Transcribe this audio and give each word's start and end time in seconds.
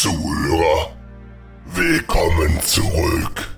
Zuhörer, 0.00 0.96
willkommen 1.74 2.60
zurück. 2.62 3.48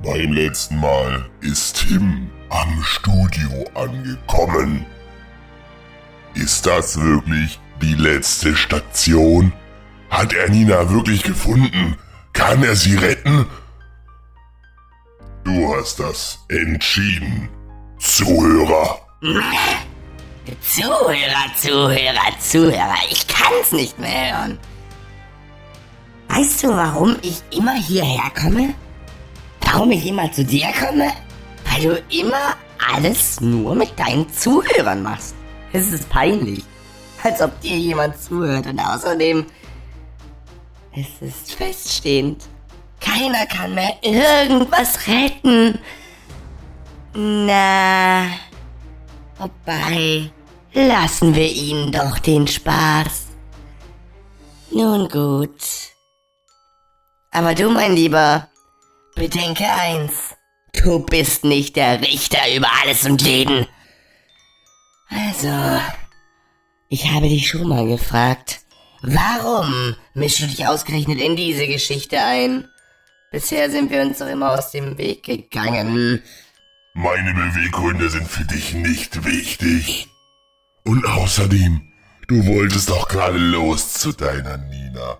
Beim 0.00 0.32
letzten 0.32 0.78
Mal 0.78 1.28
ist 1.40 1.80
Tim 1.80 2.30
am 2.50 2.80
Studio 2.84 3.68
angekommen. 3.74 4.86
Ist 6.34 6.66
das 6.66 7.00
wirklich 7.00 7.58
die 7.82 7.94
letzte 7.94 8.54
Station? 8.54 9.52
Hat 10.08 10.32
er 10.34 10.48
Nina 10.48 10.88
wirklich 10.88 11.24
gefunden? 11.24 11.96
Kann 12.32 12.62
er 12.62 12.76
sie 12.76 12.94
retten? 12.94 13.46
Du 15.42 15.74
hast 15.74 15.98
das 15.98 16.46
entschieden, 16.48 17.48
Zuhörer. 17.98 19.00
Zuhörer, 20.60 21.54
Zuhörer, 21.56 22.38
Zuhörer, 22.38 22.96
ich 23.10 23.26
kann's 23.26 23.72
nicht 23.72 23.98
mehr 23.98 24.38
hören. 24.38 24.58
Weißt 26.28 26.62
du, 26.62 26.68
warum 26.68 27.16
ich 27.22 27.42
immer 27.50 27.74
hierher 27.74 28.30
komme? 28.38 28.74
Warum 29.60 29.90
ich 29.90 30.06
immer 30.06 30.30
zu 30.32 30.44
dir 30.44 30.68
komme? 30.78 31.12
Weil 31.64 31.82
du 31.82 32.02
immer 32.18 32.56
alles 32.92 33.40
nur 33.40 33.74
mit 33.74 33.98
deinen 33.98 34.32
Zuhörern 34.32 35.02
machst. 35.02 35.34
Es 35.72 35.92
ist 35.92 36.08
peinlich. 36.08 36.64
Als 37.22 37.40
ob 37.40 37.60
dir 37.60 37.76
jemand 37.76 38.20
zuhört 38.20 38.66
und 38.66 38.78
außerdem... 38.78 39.46
Es 40.92 41.26
ist 41.26 41.54
feststehend. 41.54 42.48
Keiner 43.00 43.46
kann 43.46 43.74
mehr 43.74 43.96
irgendwas 44.02 44.98
retten. 45.06 45.78
Na... 47.14 48.26
Wobei, 49.38 50.30
lassen 50.72 51.34
wir 51.34 51.50
ihnen 51.50 51.92
doch 51.92 52.18
den 52.18 52.46
Spaß. 52.46 53.26
Nun 54.72 55.08
gut. 55.08 55.60
Aber 57.32 57.54
du, 57.54 57.70
mein 57.70 57.94
Lieber, 57.94 58.48
bedenke 59.14 59.64
eins. 59.64 60.34
Du 60.72 61.00
bist 61.00 61.44
nicht 61.44 61.76
der 61.76 62.00
Richter 62.00 62.54
über 62.54 62.68
alles 62.82 63.04
und 63.04 63.22
jeden. 63.22 63.66
Also, 65.08 65.80
ich 66.88 67.10
habe 67.10 67.28
dich 67.28 67.48
schon 67.48 67.68
mal 67.68 67.86
gefragt, 67.86 68.60
warum 69.02 69.96
mischst 70.14 70.40
du 70.40 70.46
dich 70.46 70.66
ausgerechnet 70.66 71.20
in 71.20 71.36
diese 71.36 71.66
Geschichte 71.66 72.20
ein? 72.20 72.68
Bisher 73.32 73.70
sind 73.70 73.90
wir 73.90 74.02
uns 74.02 74.18
doch 74.18 74.28
immer 74.28 74.52
aus 74.52 74.70
dem 74.70 74.98
Weg 74.98 75.24
gegangen. 75.24 76.22
Meine 76.94 77.32
Beweggründe 77.34 78.10
sind 78.10 78.28
für 78.28 78.44
dich 78.44 78.72
nicht 78.74 79.24
wichtig. 79.24 80.08
Und 80.84 81.04
außerdem, 81.04 81.82
du 82.28 82.46
wolltest 82.46 82.90
doch 82.90 83.08
gerade 83.08 83.38
los 83.38 83.94
zu 83.94 84.12
deiner 84.12 84.56
Nina. 84.56 85.18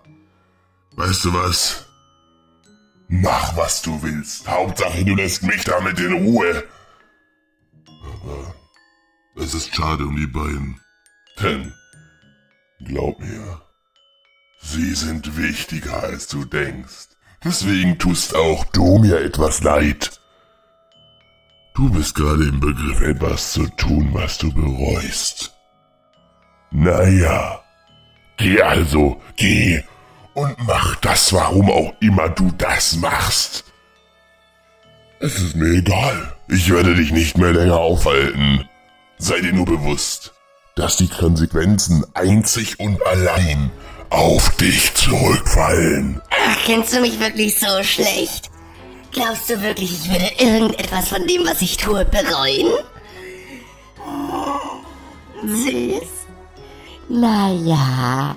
Weißt 0.92 1.25
du 1.25 1.34
was? 1.34 1.86
Mach, 3.08 3.56
was 3.56 3.83
du 3.83 4.03
willst. 4.03 4.48
Hauptsache, 4.48 5.05
du 5.05 5.14
lässt 5.14 5.42
mich 5.42 5.64
damit 5.64 5.98
in 5.98 6.12
Ruhe. 6.12 6.64
Aber 7.86 8.55
es 9.36 9.55
ist 9.55 9.75
schade 9.75 10.05
um 10.05 10.16
die 10.16 10.27
beiden. 10.27 10.81
Denn, 11.41 11.72
glaub 12.84 13.19
mir, 13.19 13.62
sie 14.61 14.94
sind 14.94 15.36
wichtiger, 15.36 16.03
als 16.03 16.28
du 16.28 16.44
denkst. 16.44 17.08
Deswegen 17.42 17.98
tust 17.98 18.36
auch 18.36 18.64
du 18.66 18.98
mir 18.98 19.20
etwas 19.20 19.62
leid. 19.62 20.19
Du 21.80 21.88
bist 21.88 22.14
gerade 22.14 22.44
im 22.44 22.60
Begriff, 22.60 23.00
etwas 23.00 23.52
zu 23.52 23.66
tun, 23.78 24.10
was 24.12 24.36
du 24.36 24.52
bereust. 24.52 25.54
Naja, 26.70 27.62
geh 28.36 28.60
also, 28.60 29.18
geh 29.36 29.82
und 30.34 30.54
mach 30.66 30.96
das, 30.96 31.32
warum 31.32 31.70
auch 31.70 31.94
immer 32.00 32.28
du 32.28 32.50
das 32.58 32.96
machst. 32.96 33.64
Es 35.20 35.40
ist 35.40 35.56
mir 35.56 35.78
egal. 35.78 36.34
Ich 36.48 36.70
werde 36.70 36.94
dich 36.94 37.12
nicht 37.12 37.38
mehr 37.38 37.54
länger 37.54 37.78
aufhalten. 37.78 38.69
Sei 39.16 39.40
dir 39.40 39.54
nur 39.54 39.64
bewusst, 39.64 40.34
dass 40.76 40.98
die 40.98 41.08
Konsequenzen 41.08 42.04
einzig 42.12 42.78
und 42.78 43.00
allein 43.06 43.70
auf 44.10 44.54
dich 44.56 44.92
zurückfallen. 44.92 46.20
Ach, 46.28 46.58
kennst 46.66 46.92
du 46.92 47.00
mich 47.00 47.19
wirklich 47.19 47.58
so 47.58 47.82
schlecht? 47.82 48.50
Glaubst 49.12 49.50
du 49.50 49.60
wirklich, 49.60 49.93
ich 49.93 50.10
würde 50.10 50.31
irgendetwas 50.38 51.09
von 51.09 51.26
dem, 51.26 51.44
was 51.44 51.60
ich 51.62 51.76
tue, 51.76 52.04
bereuen? 52.04 52.72
Süß. 55.43 56.09
Naja. 57.09 58.37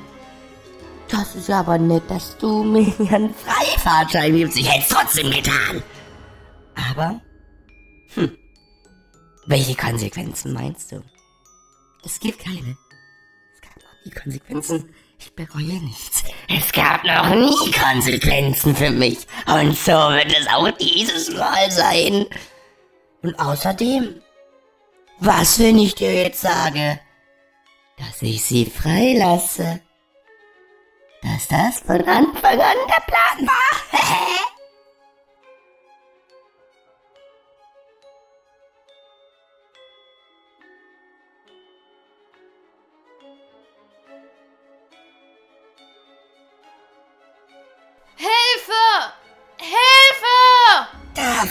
Das 1.09 1.35
ist 1.35 1.49
aber 1.49 1.77
nett, 1.77 2.03
dass 2.09 2.37
du 2.37 2.63
mir 2.63 2.91
einen 3.11 3.35
Freifahrtschein 3.35 4.35
gibst. 4.35 4.57
Ich 4.57 4.67
hätte 4.67 4.83
es 4.83 4.89
trotzdem 4.89 5.29
getan. 5.29 5.83
Aber, 6.89 7.21
hm. 8.15 8.35
Welche 9.45 9.75
Konsequenzen 9.75 10.53
meinst 10.53 10.91
du? 10.91 11.03
Es 12.03 12.19
gibt 12.19 12.39
keine. 12.39 12.77
Es 13.53 13.61
gab 13.61 13.75
noch 13.83 14.05
nie 14.05 14.11
Konsequenzen. 14.11 14.93
Ich 15.25 15.33
bereue 15.35 15.81
nichts. 15.81 16.23
Es 16.49 16.69
gab 16.73 17.05
noch 17.05 17.29
nie 17.29 17.71
Konsequenzen 17.71 18.75
für 18.75 18.89
mich. 18.89 19.19
Und 19.47 19.77
so 19.77 19.93
wird 19.93 20.35
es 20.37 20.47
auch 20.47 20.69
dieses 20.71 21.31
Mal 21.31 21.71
sein. 21.71 22.25
Und 23.21 23.39
außerdem, 23.39 24.21
was, 25.19 25.59
wenn 25.59 25.79
ich 25.79 25.95
dir 25.95 26.13
jetzt 26.13 26.41
sage, 26.41 26.99
dass 27.97 28.21
ich 28.21 28.43
sie 28.43 28.65
freilasse? 28.65 29.79
Dass 31.21 31.47
das 31.47 31.79
von 31.79 32.01
Anfang 32.01 32.59
an 32.59 32.77
der 32.89 33.03
Plan 33.05 33.47
war? 33.47 33.99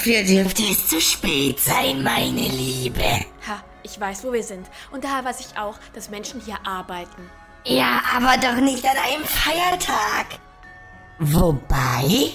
Dafür 0.02 0.24
dürfte 0.24 0.64
es 0.64 0.88
zu 0.88 1.00
spät 1.00 1.60
sein, 1.60 2.02
meine 2.02 2.48
Liebe. 2.48 3.04
Ha, 3.46 3.62
ich 3.84 4.00
weiß, 4.00 4.24
wo 4.24 4.32
wir 4.32 4.42
sind. 4.42 4.66
Und 4.90 5.04
daher 5.04 5.24
weiß 5.24 5.38
ich 5.38 5.56
auch, 5.56 5.78
dass 5.94 6.10
Menschen 6.10 6.40
hier 6.40 6.56
arbeiten. 6.66 7.30
Ja, 7.64 8.02
aber 8.12 8.36
doch 8.38 8.60
nicht 8.60 8.84
an 8.84 8.96
einem 8.96 9.24
Feiertag. 9.24 10.40
Wobei, 11.20 12.32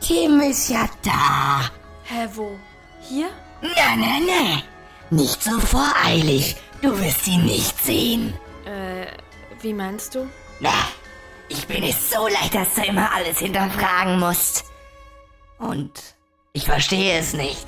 Tim 0.00 0.38
ist 0.38 0.68
ja 0.68 0.88
da. 1.02 1.68
Hä, 2.04 2.28
wo? 2.34 2.56
Hier? 3.00 3.30
Na, 3.60 3.96
na, 3.96 4.20
na. 4.24 4.62
Nicht 5.10 5.42
so 5.42 5.58
voreilig. 5.58 6.54
Du 6.80 6.96
wirst 6.96 7.26
ihn 7.26 7.44
nicht 7.44 7.76
sehen. 7.82 8.34
Äh, 8.66 9.06
wie 9.62 9.74
meinst 9.74 10.14
du? 10.14 10.28
Na, 10.60 10.70
ich 11.48 11.66
bin 11.66 11.82
es 11.82 12.08
so 12.08 12.28
leid, 12.28 12.54
dass 12.54 12.74
du 12.76 12.82
immer 12.82 13.12
alles 13.12 13.40
hinterfragen 13.40 14.20
musst. 14.20 14.66
Und 15.58 15.90
ich 16.54 16.66
verstehe 16.66 17.18
es 17.18 17.32
nicht. 17.32 17.66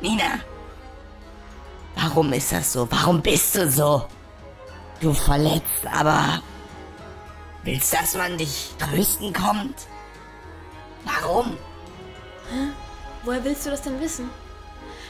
Nina, 0.00 0.38
warum 1.96 2.32
ist 2.32 2.52
das 2.52 2.72
so? 2.72 2.86
Warum 2.90 3.20
bist 3.20 3.56
du 3.56 3.68
so? 3.68 4.06
Du 5.00 5.12
verletzt, 5.12 5.86
aber 5.92 6.40
willst, 7.64 7.92
dass 7.92 8.14
man 8.14 8.38
dich 8.38 8.70
trösten 8.78 9.32
kommt? 9.32 9.88
Warum? 11.04 11.56
Woher 13.24 13.44
willst 13.44 13.66
du 13.66 13.70
das 13.70 13.82
denn 13.82 14.00
wissen? 14.00 14.30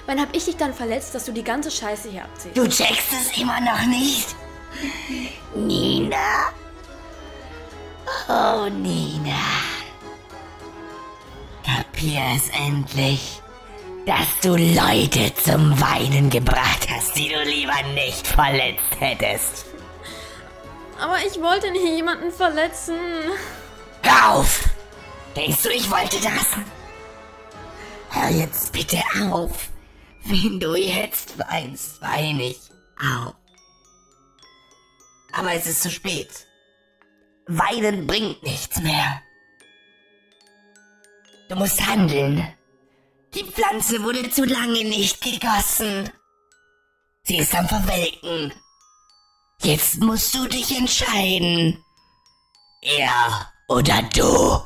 Wann 0.06 0.20
hab 0.20 0.34
ich 0.34 0.46
dich 0.46 0.56
dann 0.56 0.72
verletzt, 0.72 1.14
dass 1.14 1.26
du 1.26 1.32
die 1.32 1.44
ganze 1.44 1.70
Scheiße 1.70 2.08
hier 2.08 2.24
abziehst? 2.24 2.56
Du 2.56 2.66
checkst 2.66 3.12
es 3.12 3.38
immer 3.38 3.60
noch 3.60 3.84
nicht? 3.86 4.34
Nina? 5.54 6.50
Oh, 8.28 8.70
Nina. 8.70 9.36
Kapier 11.66 12.22
es 12.36 12.48
endlich, 12.50 13.42
dass 14.06 14.40
du 14.40 14.50
Leute 14.50 15.34
zum 15.34 15.80
Weinen 15.80 16.30
gebracht 16.30 16.86
hast, 16.88 17.16
die 17.16 17.28
du 17.28 17.42
lieber 17.42 17.82
nicht 17.92 18.24
verletzt 18.24 19.00
hättest. 19.00 19.66
Aber 21.00 21.18
ich 21.26 21.40
wollte 21.40 21.72
nicht 21.72 21.84
jemanden 21.84 22.30
verletzen. 22.30 22.94
Hör 24.02 24.36
auf! 24.36 24.68
Denkst 25.34 25.62
du, 25.64 25.70
ich 25.70 25.90
wollte 25.90 26.18
das? 26.22 26.56
Hör 28.10 28.30
jetzt 28.30 28.72
bitte 28.72 29.02
auf. 29.28 29.70
Wenn 30.24 30.60
du 30.60 30.76
jetzt 30.76 31.36
weinst, 31.36 32.00
wein 32.00 32.38
ich 32.38 32.60
auch. 33.00 33.34
Aber 35.32 35.52
es 35.52 35.66
ist 35.66 35.82
zu 35.82 35.90
spät. 35.90 36.30
Weinen 37.48 38.06
bringt 38.06 38.42
nichts 38.44 38.80
mehr. 38.80 39.20
Du 41.48 41.54
musst 41.54 41.86
handeln. 41.86 42.44
Die 43.34 43.44
Pflanze 43.44 44.02
wurde 44.02 44.30
zu 44.30 44.44
lange 44.44 44.82
nicht 44.84 45.22
gegossen. 45.22 46.10
Sie 47.22 47.38
ist 47.38 47.54
am 47.54 47.68
Verwelken. 47.68 48.52
Jetzt 49.62 50.00
musst 50.00 50.34
du 50.34 50.48
dich 50.48 50.76
entscheiden. 50.76 51.78
Er 52.82 53.52
oder 53.68 54.02
du. 54.14 54.60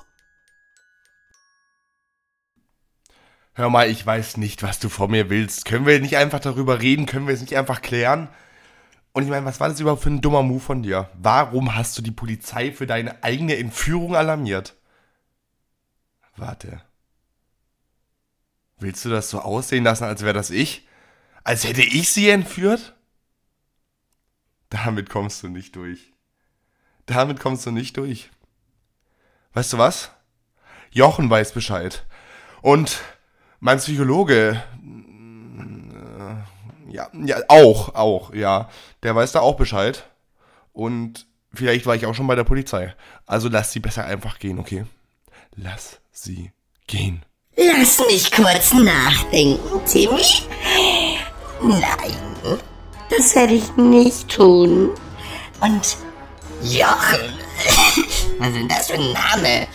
Hör 3.52 3.68
mal, 3.68 3.90
ich 3.90 4.04
weiß 4.06 4.38
nicht, 4.38 4.62
was 4.62 4.78
du 4.78 4.88
von 4.88 5.10
mir 5.10 5.28
willst. 5.28 5.66
Können 5.66 5.84
wir 5.84 6.00
nicht 6.00 6.16
einfach 6.16 6.40
darüber 6.40 6.80
reden? 6.80 7.04
Können 7.04 7.26
wir 7.26 7.34
es 7.34 7.42
nicht 7.42 7.56
einfach 7.56 7.82
klären? 7.82 8.28
Und 9.12 9.24
ich 9.24 9.28
meine, 9.28 9.44
was 9.44 9.60
war 9.60 9.68
das 9.68 9.80
überhaupt 9.80 10.02
für 10.02 10.10
ein 10.10 10.22
dummer 10.22 10.42
Move 10.42 10.60
von 10.60 10.82
dir? 10.82 11.10
Warum 11.14 11.74
hast 11.74 11.98
du 11.98 12.02
die 12.02 12.10
Polizei 12.10 12.72
für 12.72 12.86
deine 12.86 13.22
eigene 13.22 13.56
Entführung 13.56 14.16
alarmiert? 14.16 14.79
Warte. 16.40 16.80
Willst 18.78 19.04
du 19.04 19.10
das 19.10 19.28
so 19.28 19.40
aussehen 19.40 19.84
lassen, 19.84 20.04
als 20.04 20.22
wäre 20.22 20.32
das 20.32 20.48
ich? 20.48 20.88
Als 21.44 21.64
hätte 21.64 21.82
ich 21.82 22.10
sie 22.10 22.30
entführt? 22.30 22.94
Damit 24.70 25.10
kommst 25.10 25.42
du 25.42 25.48
nicht 25.48 25.76
durch. 25.76 26.14
Damit 27.04 27.40
kommst 27.40 27.66
du 27.66 27.72
nicht 27.72 27.98
durch. 27.98 28.30
Weißt 29.52 29.74
du 29.74 29.78
was? 29.78 30.12
Jochen 30.90 31.28
weiß 31.28 31.52
Bescheid. 31.52 32.06
Und 32.62 33.02
mein 33.58 33.78
Psychologe, 33.78 34.62
äh, 34.82 36.90
ja, 36.90 37.10
ja, 37.12 37.36
auch, 37.48 37.94
auch, 37.94 38.32
ja, 38.32 38.70
der 39.02 39.14
weiß 39.14 39.32
da 39.32 39.40
auch 39.40 39.56
Bescheid. 39.56 40.08
Und 40.72 41.26
vielleicht 41.52 41.84
war 41.84 41.96
ich 41.96 42.06
auch 42.06 42.14
schon 42.14 42.26
bei 42.26 42.34
der 42.34 42.44
Polizei. 42.44 42.94
Also 43.26 43.50
lass 43.50 43.72
sie 43.72 43.80
besser 43.80 44.06
einfach 44.06 44.38
gehen, 44.38 44.58
okay? 44.58 44.86
Lass 45.54 46.00
sie 46.22 46.52
gehen. 46.86 47.24
Lass 47.56 47.98
mich 47.98 48.30
kurz 48.30 48.72
nachdenken, 48.72 49.80
Timmy. 49.86 50.22
Nein, 51.62 52.60
das 53.10 53.34
werde 53.34 53.54
ich 53.54 53.76
nicht 53.76 54.28
tun. 54.28 54.90
Und 55.60 55.96
Jochen, 56.62 57.38
was 58.38 58.48
ist 58.48 58.56
denn 58.56 58.68
das 58.68 58.86
für 58.88 58.94
ein 58.94 59.12
Name? 59.12 59.66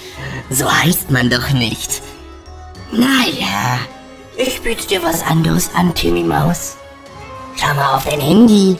So 0.50 0.72
heißt 0.72 1.12
man 1.12 1.30
doch 1.30 1.50
nicht. 1.52 2.02
Naja, 2.92 3.80
ich 4.38 4.62
biete 4.62 4.88
dir 4.88 5.04
was 5.04 5.24
anderes 5.24 5.70
an, 5.76 5.94
Timmy 5.94 6.24
Maus. 6.24 6.78
Schau 7.56 7.74
mal 7.74 7.96
auf 7.96 8.06
dein 8.06 8.22
Handy. 8.22 8.78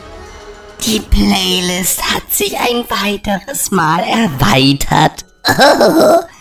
Die 0.86 1.00
Playlist 1.00 2.02
hat 2.14 2.32
sich 2.32 2.58
ein 2.58 2.86
weiteres 2.90 3.72
Mal 3.72 4.04
erweitert. 4.04 5.26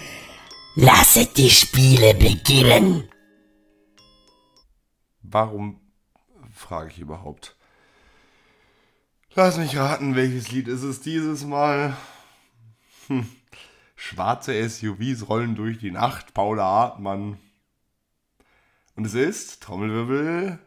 Lasset 0.76 1.36
die 1.36 1.50
Spiele 1.50 2.14
beginnen. 2.14 3.08
Warum 5.22 5.80
frage 6.52 6.90
ich 6.90 6.98
überhaupt? 6.98 7.56
Lass 9.36 9.56
mich 9.56 9.76
raten, 9.76 10.16
welches 10.16 10.50
Lied 10.50 10.66
ist 10.66 10.82
es 10.82 11.00
dieses 11.00 11.44
Mal? 11.44 11.96
Hm. 13.06 13.28
Schwarze 13.94 14.68
SUVs 14.68 15.28
rollen 15.28 15.54
durch 15.54 15.78
die 15.78 15.92
Nacht, 15.92 16.34
Paula 16.34 16.64
Hartmann. 16.64 17.38
Und 18.96 19.04
es 19.04 19.14
ist, 19.14 19.62
Trommelwirbel, 19.62 20.58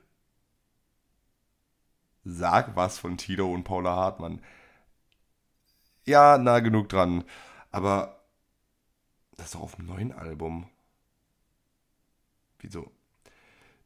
Sag 2.24 2.78
was 2.78 2.98
von 2.98 3.18
Tito 3.18 3.52
und 3.52 3.66
Paula 3.66 3.96
Hartmann. 3.96 4.42
Ja, 6.06 6.38
nah 6.38 6.60
genug 6.60 6.88
dran. 6.88 7.26
Aber 7.72 8.17
das 9.38 9.48
ist 9.48 9.56
doch 9.56 9.62
auf 9.62 9.76
dem 9.76 9.86
neuen 9.86 10.12
Album. 10.12 10.70
Wieso? 12.60 12.92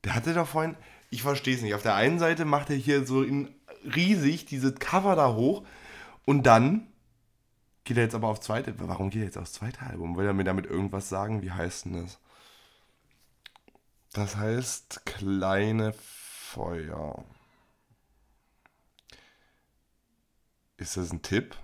Der 0.04 0.16
hatte 0.16 0.34
doch 0.34 0.48
vorhin, 0.48 0.76
ich 1.10 1.22
verstehe 1.22 1.56
es 1.56 1.62
nicht. 1.62 1.76
Auf 1.76 1.84
der 1.84 1.96
einen 1.96 2.20
Seite 2.20 2.46
macht 2.46 2.70
er 2.70 2.76
hier 2.76 3.06
so 3.06 3.26
riesig 3.84 4.46
dieses 4.46 4.76
Cover 4.76 5.16
da 5.16 5.34
hoch 5.34 5.66
und 6.26 6.44
dann 6.44 6.88
geht 7.84 7.98
er 7.98 8.04
jetzt 8.04 8.16
aber 8.16 8.30
aufs 8.30 8.46
zweite. 8.46 8.74
Warum 8.80 9.10
geht 9.10 9.22
er 9.22 9.26
jetzt 9.26 9.38
aufs 9.38 9.54
zweite 9.54 9.82
Album? 9.82 10.16
Will 10.16 10.26
er 10.26 10.34
mir 10.34 10.44
damit 10.44 10.66
irgendwas 10.66 11.10
sagen? 11.10 11.42
Wie 11.42 11.52
heißt 11.52 11.86
denn 11.86 12.04
das? 12.04 12.20
Das 14.14 14.36
heißt 14.36 15.06
Kleine 15.06 15.94
Feuer. 15.94 17.24
Ist 20.78 20.98
das 20.98 21.12
ein 21.12 21.22
Tipp? 21.22 21.56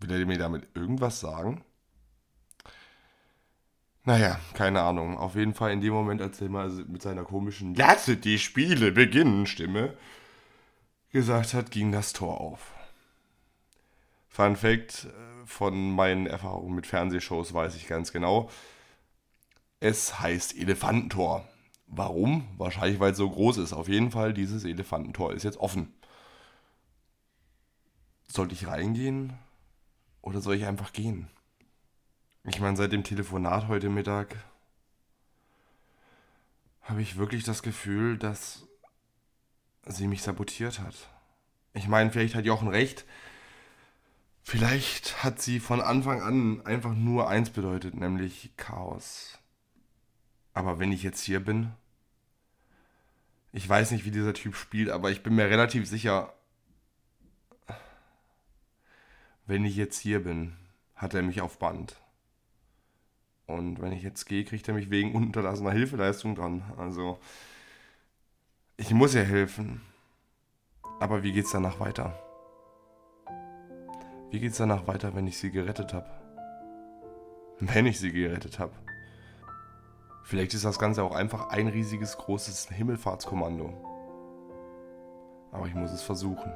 Will 0.00 0.10
er 0.10 0.26
mir 0.26 0.38
damit 0.38 0.66
irgendwas 0.74 1.20
sagen? 1.20 1.62
Naja, 4.04 4.40
keine 4.54 4.80
Ahnung. 4.80 5.18
Auf 5.18 5.36
jeden 5.36 5.54
Fall 5.54 5.72
in 5.72 5.82
dem 5.82 5.92
Moment, 5.92 6.22
als 6.22 6.40
er 6.40 6.48
mal 6.48 6.70
mit 6.70 7.02
seiner 7.02 7.24
komischen 7.24 7.74
Lasset 7.74 8.24
die 8.24 8.38
Spiele 8.38 8.92
beginnen 8.92 9.46
Stimme 9.46 9.96
gesagt 11.12 11.54
hat, 11.54 11.70
ging 11.70 11.92
das 11.92 12.12
Tor 12.12 12.40
auf. 12.40 12.72
Fun 14.28 14.56
Fact: 14.56 15.04
äh, 15.04 15.46
Von 15.46 15.90
meinen 15.90 16.26
Erfahrungen 16.26 16.74
mit 16.74 16.86
Fernsehshows 16.86 17.52
weiß 17.52 17.76
ich 17.76 17.86
ganz 17.88 18.12
genau. 18.12 18.50
Es 19.80 20.18
heißt 20.20 20.56
Elefantentor. 20.56 21.46
Warum? 21.86 22.46
Wahrscheinlich, 22.56 23.00
weil 23.00 23.12
es 23.12 23.18
so 23.18 23.28
groß 23.28 23.58
ist. 23.58 23.72
Auf 23.72 23.88
jeden 23.88 24.10
Fall, 24.12 24.32
dieses 24.32 24.64
Elefantentor 24.64 25.34
ist 25.34 25.42
jetzt 25.42 25.58
offen. 25.58 25.92
Sollte 28.28 28.54
ich 28.54 28.66
reingehen 28.66 29.34
oder 30.22 30.40
soll 30.40 30.56
ich 30.56 30.66
einfach 30.66 30.92
gehen? 30.92 31.28
Ich 32.44 32.60
meine, 32.60 32.76
seit 32.76 32.92
dem 32.92 33.04
Telefonat 33.04 33.68
heute 33.68 33.88
Mittag 33.88 34.36
habe 36.82 37.02
ich 37.02 37.16
wirklich 37.16 37.44
das 37.44 37.62
Gefühl, 37.62 38.18
dass 38.18 38.66
sie 39.86 40.08
mich 40.08 40.22
sabotiert 40.22 40.80
hat. 40.80 40.94
Ich 41.74 41.86
meine, 41.86 42.10
vielleicht 42.10 42.34
hat 42.34 42.44
Jochen 42.44 42.68
recht. 42.68 43.04
Vielleicht 44.42 45.22
hat 45.22 45.40
sie 45.40 45.60
von 45.60 45.80
Anfang 45.80 46.22
an 46.22 46.66
einfach 46.66 46.94
nur 46.94 47.28
eins 47.28 47.50
bedeutet, 47.50 47.94
nämlich 47.94 48.50
Chaos. 48.56 49.38
Aber 50.52 50.78
wenn 50.78 50.92
ich 50.92 51.02
jetzt 51.02 51.22
hier 51.22 51.40
bin, 51.40 51.72
ich 53.52 53.68
weiß 53.68 53.90
nicht, 53.90 54.04
wie 54.04 54.10
dieser 54.10 54.34
Typ 54.34 54.56
spielt, 54.56 54.90
aber 54.90 55.10
ich 55.10 55.22
bin 55.22 55.34
mir 55.34 55.48
relativ 55.48 55.86
sicher, 55.88 56.32
wenn 59.50 59.64
ich 59.64 59.74
jetzt 59.74 59.98
hier 59.98 60.22
bin, 60.22 60.52
hat 60.94 61.12
er 61.12 61.22
mich 61.22 61.40
auf 61.40 61.58
Band. 61.58 62.00
Und 63.46 63.82
wenn 63.82 63.90
ich 63.90 64.04
jetzt 64.04 64.26
gehe, 64.26 64.44
kriegt 64.44 64.68
er 64.68 64.74
mich 64.74 64.90
wegen 64.90 65.12
unterlassener 65.16 65.72
Hilfeleistung 65.72 66.36
dran. 66.36 66.62
Also, 66.76 67.18
ich 68.76 68.92
muss 68.92 69.12
ja 69.12 69.22
helfen. 69.22 69.80
Aber 71.00 71.24
wie 71.24 71.32
geht's 71.32 71.50
danach 71.50 71.80
weiter? 71.80 72.16
Wie 74.30 74.38
geht's 74.38 74.58
danach 74.58 74.86
weiter, 74.86 75.16
wenn 75.16 75.26
ich 75.26 75.36
sie 75.36 75.50
gerettet 75.50 75.94
habe? 75.94 76.08
Wenn 77.58 77.86
ich 77.86 77.98
sie 77.98 78.12
gerettet 78.12 78.60
habe. 78.60 78.72
Vielleicht 80.22 80.54
ist 80.54 80.64
das 80.64 80.78
Ganze 80.78 81.02
auch 81.02 81.16
einfach 81.16 81.48
ein 81.48 81.66
riesiges, 81.66 82.16
großes 82.18 82.68
Himmelfahrtskommando. 82.68 83.74
Aber 85.50 85.66
ich 85.66 85.74
muss 85.74 85.90
es 85.90 86.02
versuchen. 86.02 86.52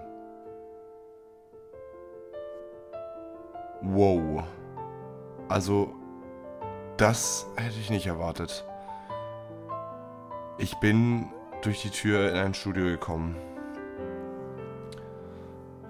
Wow. 3.87 4.45
Also, 5.49 5.95
das 6.97 7.47
hätte 7.57 7.79
ich 7.79 7.91
nicht 7.91 8.07
erwartet. 8.07 8.65
Ich 10.57 10.75
bin 10.77 11.29
durch 11.63 11.83
die 11.83 11.91
Tür 11.91 12.31
in 12.31 12.37
ein 12.37 12.55
Studio 12.55 12.85
gekommen. 12.85 13.37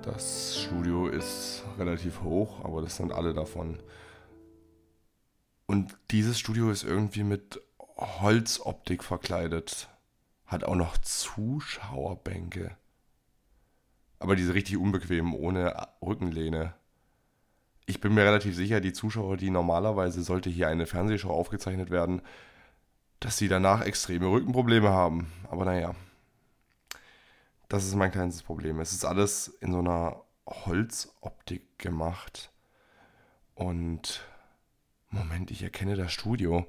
Das 0.02 0.58
Studio 0.58 1.06
ist 1.06 1.62
relativ 1.78 2.22
hoch, 2.22 2.64
aber 2.64 2.82
das 2.82 2.96
sind 2.96 3.12
alle 3.12 3.32
davon. 3.32 3.80
Und 5.66 5.96
dieses 6.10 6.40
Studio 6.40 6.70
ist 6.70 6.82
irgendwie 6.82 7.22
mit 7.22 7.62
Holzoptik 7.78 9.04
verkleidet. 9.04 9.88
Hat 10.46 10.64
auch 10.64 10.74
noch 10.74 10.98
Zuschauerbänke. 10.98 12.76
Aber 14.18 14.34
diese 14.34 14.52
richtig 14.52 14.78
unbequemen, 14.78 15.32
ohne 15.32 15.86
Rückenlehne 16.02 16.74
ich 17.86 18.00
bin 18.00 18.14
mir 18.14 18.24
relativ 18.24 18.54
sicher, 18.54 18.80
die 18.80 18.92
Zuschauer, 18.92 19.36
die 19.36 19.50
normalerweise 19.50 20.22
sollte 20.22 20.50
hier 20.50 20.68
eine 20.68 20.86
Fernsehshow 20.86 21.30
aufgezeichnet 21.30 21.90
werden, 21.90 22.22
dass 23.20 23.36
sie 23.36 23.48
danach 23.48 23.82
extreme 23.82 24.26
Rückenprobleme 24.26 24.90
haben. 24.90 25.32
Aber 25.50 25.64
naja, 25.64 25.94
das 27.68 27.84
ist 27.84 27.94
mein 27.94 28.12
kleinstes 28.12 28.42
Problem. 28.42 28.80
Es 28.80 28.92
ist 28.92 29.04
alles 29.04 29.48
in 29.48 29.72
so 29.72 29.78
einer 29.80 30.22
Holzoptik 30.46 31.78
gemacht. 31.78 32.50
Und 33.54 34.22
Moment, 35.10 35.50
ich 35.50 35.62
erkenne 35.62 35.96
das 35.96 36.12
Studio. 36.12 36.66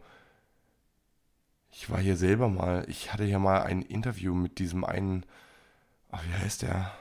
Ich 1.72 1.90
war 1.90 2.00
hier 2.00 2.16
selber 2.16 2.48
mal, 2.48 2.86
ich 2.88 3.12
hatte 3.12 3.26
hier 3.26 3.40
mal 3.40 3.64
ein 3.64 3.82
Interview 3.82 4.34
mit 4.34 4.60
diesem 4.60 4.86
einen, 4.86 5.26
ach, 6.12 6.24
wie 6.26 6.34
heißt 6.34 6.62
der? 6.62 6.92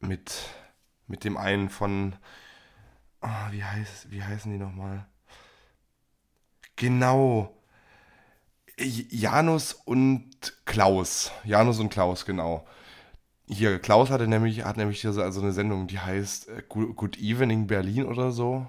Mit, 0.00 0.48
mit 1.06 1.24
dem 1.24 1.36
einen 1.36 1.68
von, 1.68 2.16
Oh, 3.20 3.26
wie, 3.50 3.64
heißt, 3.64 4.10
wie 4.10 4.22
heißen 4.22 4.50
die 4.52 4.58
nochmal? 4.58 5.06
Genau. 6.76 7.54
Janus 8.78 9.72
und 9.72 10.64
Klaus. 10.64 11.32
Janus 11.44 11.80
und 11.80 11.88
Klaus, 11.90 12.24
genau. 12.24 12.66
hier, 13.48 13.78
Klaus 13.80 14.10
hatte 14.10 14.28
nämlich, 14.28 14.64
hat 14.64 14.76
nämlich 14.76 15.00
hier 15.00 15.12
so 15.12 15.22
also 15.22 15.40
eine 15.40 15.52
Sendung, 15.52 15.86
die 15.86 15.98
heißt 15.98 16.48
äh, 16.48 16.62
Good 16.68 17.18
Evening 17.18 17.66
Berlin 17.66 18.06
oder 18.06 18.30
so. 18.32 18.66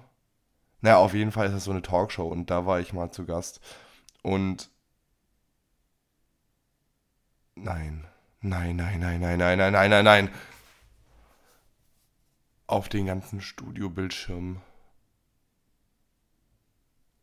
Naja, 0.81 0.97
auf 0.97 1.13
jeden 1.13 1.31
Fall 1.31 1.47
ist 1.47 1.53
das 1.53 1.65
so 1.65 1.71
eine 1.71 1.81
Talkshow 1.81 2.27
und 2.27 2.49
da 2.49 2.65
war 2.65 2.79
ich 2.79 2.93
mal 2.93 3.11
zu 3.11 3.25
Gast. 3.25 3.59
Und 4.23 4.69
nein, 7.55 8.05
nein, 8.41 8.75
nein, 8.75 8.99
nein, 8.99 9.19
nein, 9.19 9.37
nein, 9.39 9.57
nein, 9.57 9.73
nein, 9.73 9.89
nein, 9.89 10.05
nein. 10.05 10.29
Auf 12.69 12.87
den 12.87 13.07
ganzen 13.07 13.41
Studiobildschirmen 13.41 14.61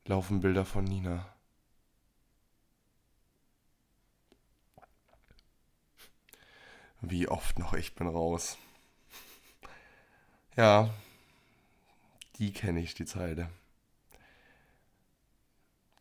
laufen 0.04 0.40
Bilder 0.40 0.64
von 0.64 0.82
Nina. 0.82 1.32
Wie 7.00 7.28
oft 7.28 7.60
noch 7.60 7.74
ich 7.74 7.94
bin 7.94 8.08
raus. 8.08 8.58
Ja, 10.56 10.92
die 12.38 12.52
kenne 12.52 12.80
ich, 12.80 12.94
die 12.94 13.06
Zeile. 13.06 13.48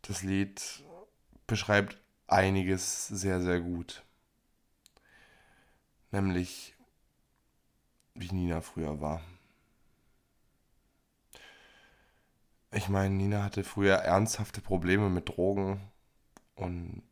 Das 0.01 0.23
Lied 0.23 0.83
beschreibt 1.45 1.99
einiges 2.25 3.09
sehr, 3.09 3.39
sehr 3.41 3.61
gut. 3.61 4.03
Nämlich, 6.09 6.73
wie 8.15 8.31
Nina 8.31 8.61
früher 8.61 8.99
war. 8.99 9.21
Ich 12.75 12.89
meine, 12.89 13.15
Nina 13.15 13.41
hatte 13.41 13.63
früher 13.63 13.95
ernsthafte 13.95 14.59
Probleme 14.59 15.09
mit 15.09 15.29
Drogen 15.29 15.79
und 16.55 17.03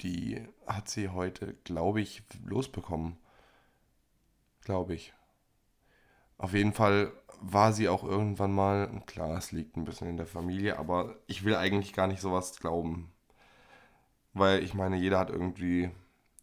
die 0.00 0.48
hat 0.66 0.88
sie 0.88 1.10
heute, 1.10 1.52
glaube 1.64 2.00
ich, 2.00 2.22
losbekommen. 2.42 3.18
Glaube 4.62 4.94
ich. 4.94 5.12
Auf 6.38 6.54
jeden 6.54 6.72
Fall 6.72 7.12
war 7.42 7.74
sie 7.74 7.90
auch 7.90 8.04
irgendwann 8.04 8.54
mal, 8.54 9.02
klar, 9.04 9.36
es 9.36 9.52
liegt 9.52 9.76
ein 9.76 9.84
bisschen 9.84 10.08
in 10.08 10.16
der 10.16 10.26
Familie, 10.26 10.78
aber 10.78 11.14
ich 11.26 11.44
will 11.44 11.56
eigentlich 11.56 11.92
gar 11.92 12.06
nicht 12.06 12.22
sowas 12.22 12.58
glauben. 12.58 13.12
Weil 14.32 14.64
ich 14.64 14.72
meine, 14.72 14.96
jeder 14.96 15.18
hat 15.18 15.28
irgendwie 15.28 15.90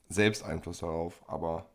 selbst 0.10 0.44
Einfluss 0.44 0.78
darauf, 0.78 1.28
aber 1.28 1.72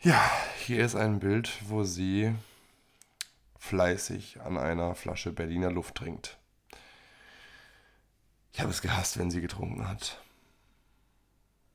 ja, 0.00 0.20
hier 0.58 0.84
ist 0.84 0.96
ein 0.96 1.18
Bild, 1.18 1.50
wo 1.66 1.82
sie 1.82 2.34
fleißig 3.64 4.42
an 4.42 4.58
einer 4.58 4.94
Flasche 4.94 5.32
Berliner 5.32 5.70
Luft 5.70 5.94
trinkt. 5.94 6.38
Ich 8.52 8.60
habe 8.60 8.70
es 8.70 8.82
gehasst, 8.82 9.18
wenn 9.18 9.30
sie 9.30 9.40
getrunken 9.40 9.88
hat. 9.88 10.22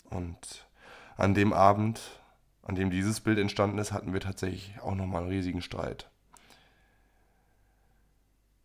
Und 0.06 0.68
an 1.18 1.34
dem 1.34 1.52
Abend, 1.52 2.00
an 2.62 2.76
dem 2.76 2.92
dieses 2.92 3.22
Bild 3.22 3.40
entstanden 3.40 3.80
ist, 3.80 3.92
hatten 3.92 4.14
wir 4.14 4.20
tatsächlich 4.22 4.80
auch 4.82 4.94
nochmal 4.94 5.24
einen 5.24 5.32
riesigen 5.32 5.64
Streit. 5.64 6.10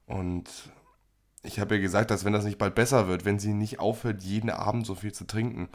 Und 0.06 0.50
ich 1.42 1.58
habe 1.58 1.76
ihr 1.76 1.80
gesagt, 1.80 2.10
dass 2.10 2.26
wenn 2.26 2.34
das 2.34 2.44
nicht 2.44 2.58
bald 2.58 2.74
besser 2.74 3.08
wird, 3.08 3.24
wenn 3.24 3.38
sie 3.38 3.54
nicht 3.54 3.80
aufhört, 3.80 4.22
jeden 4.22 4.50
Abend 4.50 4.86
so 4.86 4.94
viel 4.94 5.12
zu 5.12 5.26
trinken, 5.26 5.70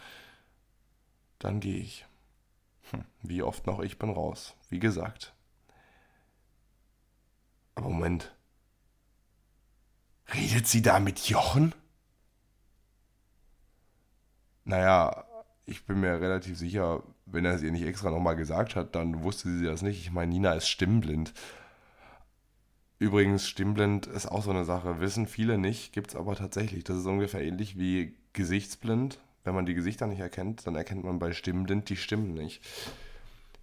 dann 1.40 1.60
gehe 1.60 1.80
ich. 1.80 2.06
Hm, 2.92 3.06
wie 3.24 3.42
oft 3.42 3.66
noch, 3.66 3.80
ich 3.80 3.98
bin 3.98 4.12
raus. 4.12 4.56
Wie 4.70 4.80
gesagt. 4.80 5.34
Moment. 7.82 8.36
Redet 10.34 10.68
sie 10.68 10.82
da 10.82 11.00
mit 11.00 11.30
Jochen? 11.30 11.74
Naja, 14.66 15.26
ich 15.66 15.86
bin 15.86 16.00
mir 16.00 16.22
relativ 16.22 16.58
sicher, 16.58 17.04
wenn 17.26 17.46
er 17.46 17.56
es 17.56 17.64
ihr 17.64 17.72
nicht 17.72 17.86
extra 17.86 18.12
nochmal 18.12 18.36
gesagt 18.36 18.76
hat, 18.76 18.96
dann 18.96 19.24
wusste 19.24 19.50
sie 19.50 19.66
das 19.66 19.82
nicht. 19.82 20.00
Ich 20.00 20.12
meine, 20.12 20.32
Nina 20.32 20.54
ist 20.54 20.68
stimmblind. 20.68 21.34
Übrigens, 23.00 23.48
stimmblind 23.48 24.08
ist 24.08 24.28
auch 24.28 24.44
so 24.44 24.52
eine 24.52 24.66
Sache. 24.66 25.00
Wissen 25.00 25.26
viele 25.26 25.58
nicht, 25.58 25.94
gibt 25.94 26.10
es 26.10 26.16
aber 26.16 26.36
tatsächlich. 26.36 26.84
Das 26.84 26.98
ist 26.98 27.06
ungefähr 27.06 27.42
ähnlich 27.42 27.78
wie 27.78 28.16
gesichtsblind. 28.34 29.20
Wenn 29.44 29.56
man 29.56 29.66
die 29.66 29.74
Gesichter 29.74 30.06
nicht 30.06 30.20
erkennt, 30.20 30.68
dann 30.68 30.76
erkennt 30.76 31.06
man 31.06 31.18
bei 31.18 31.32
stimmblind 31.34 31.90
die 31.90 31.96
Stimmen 31.96 32.34
nicht. 32.34 32.62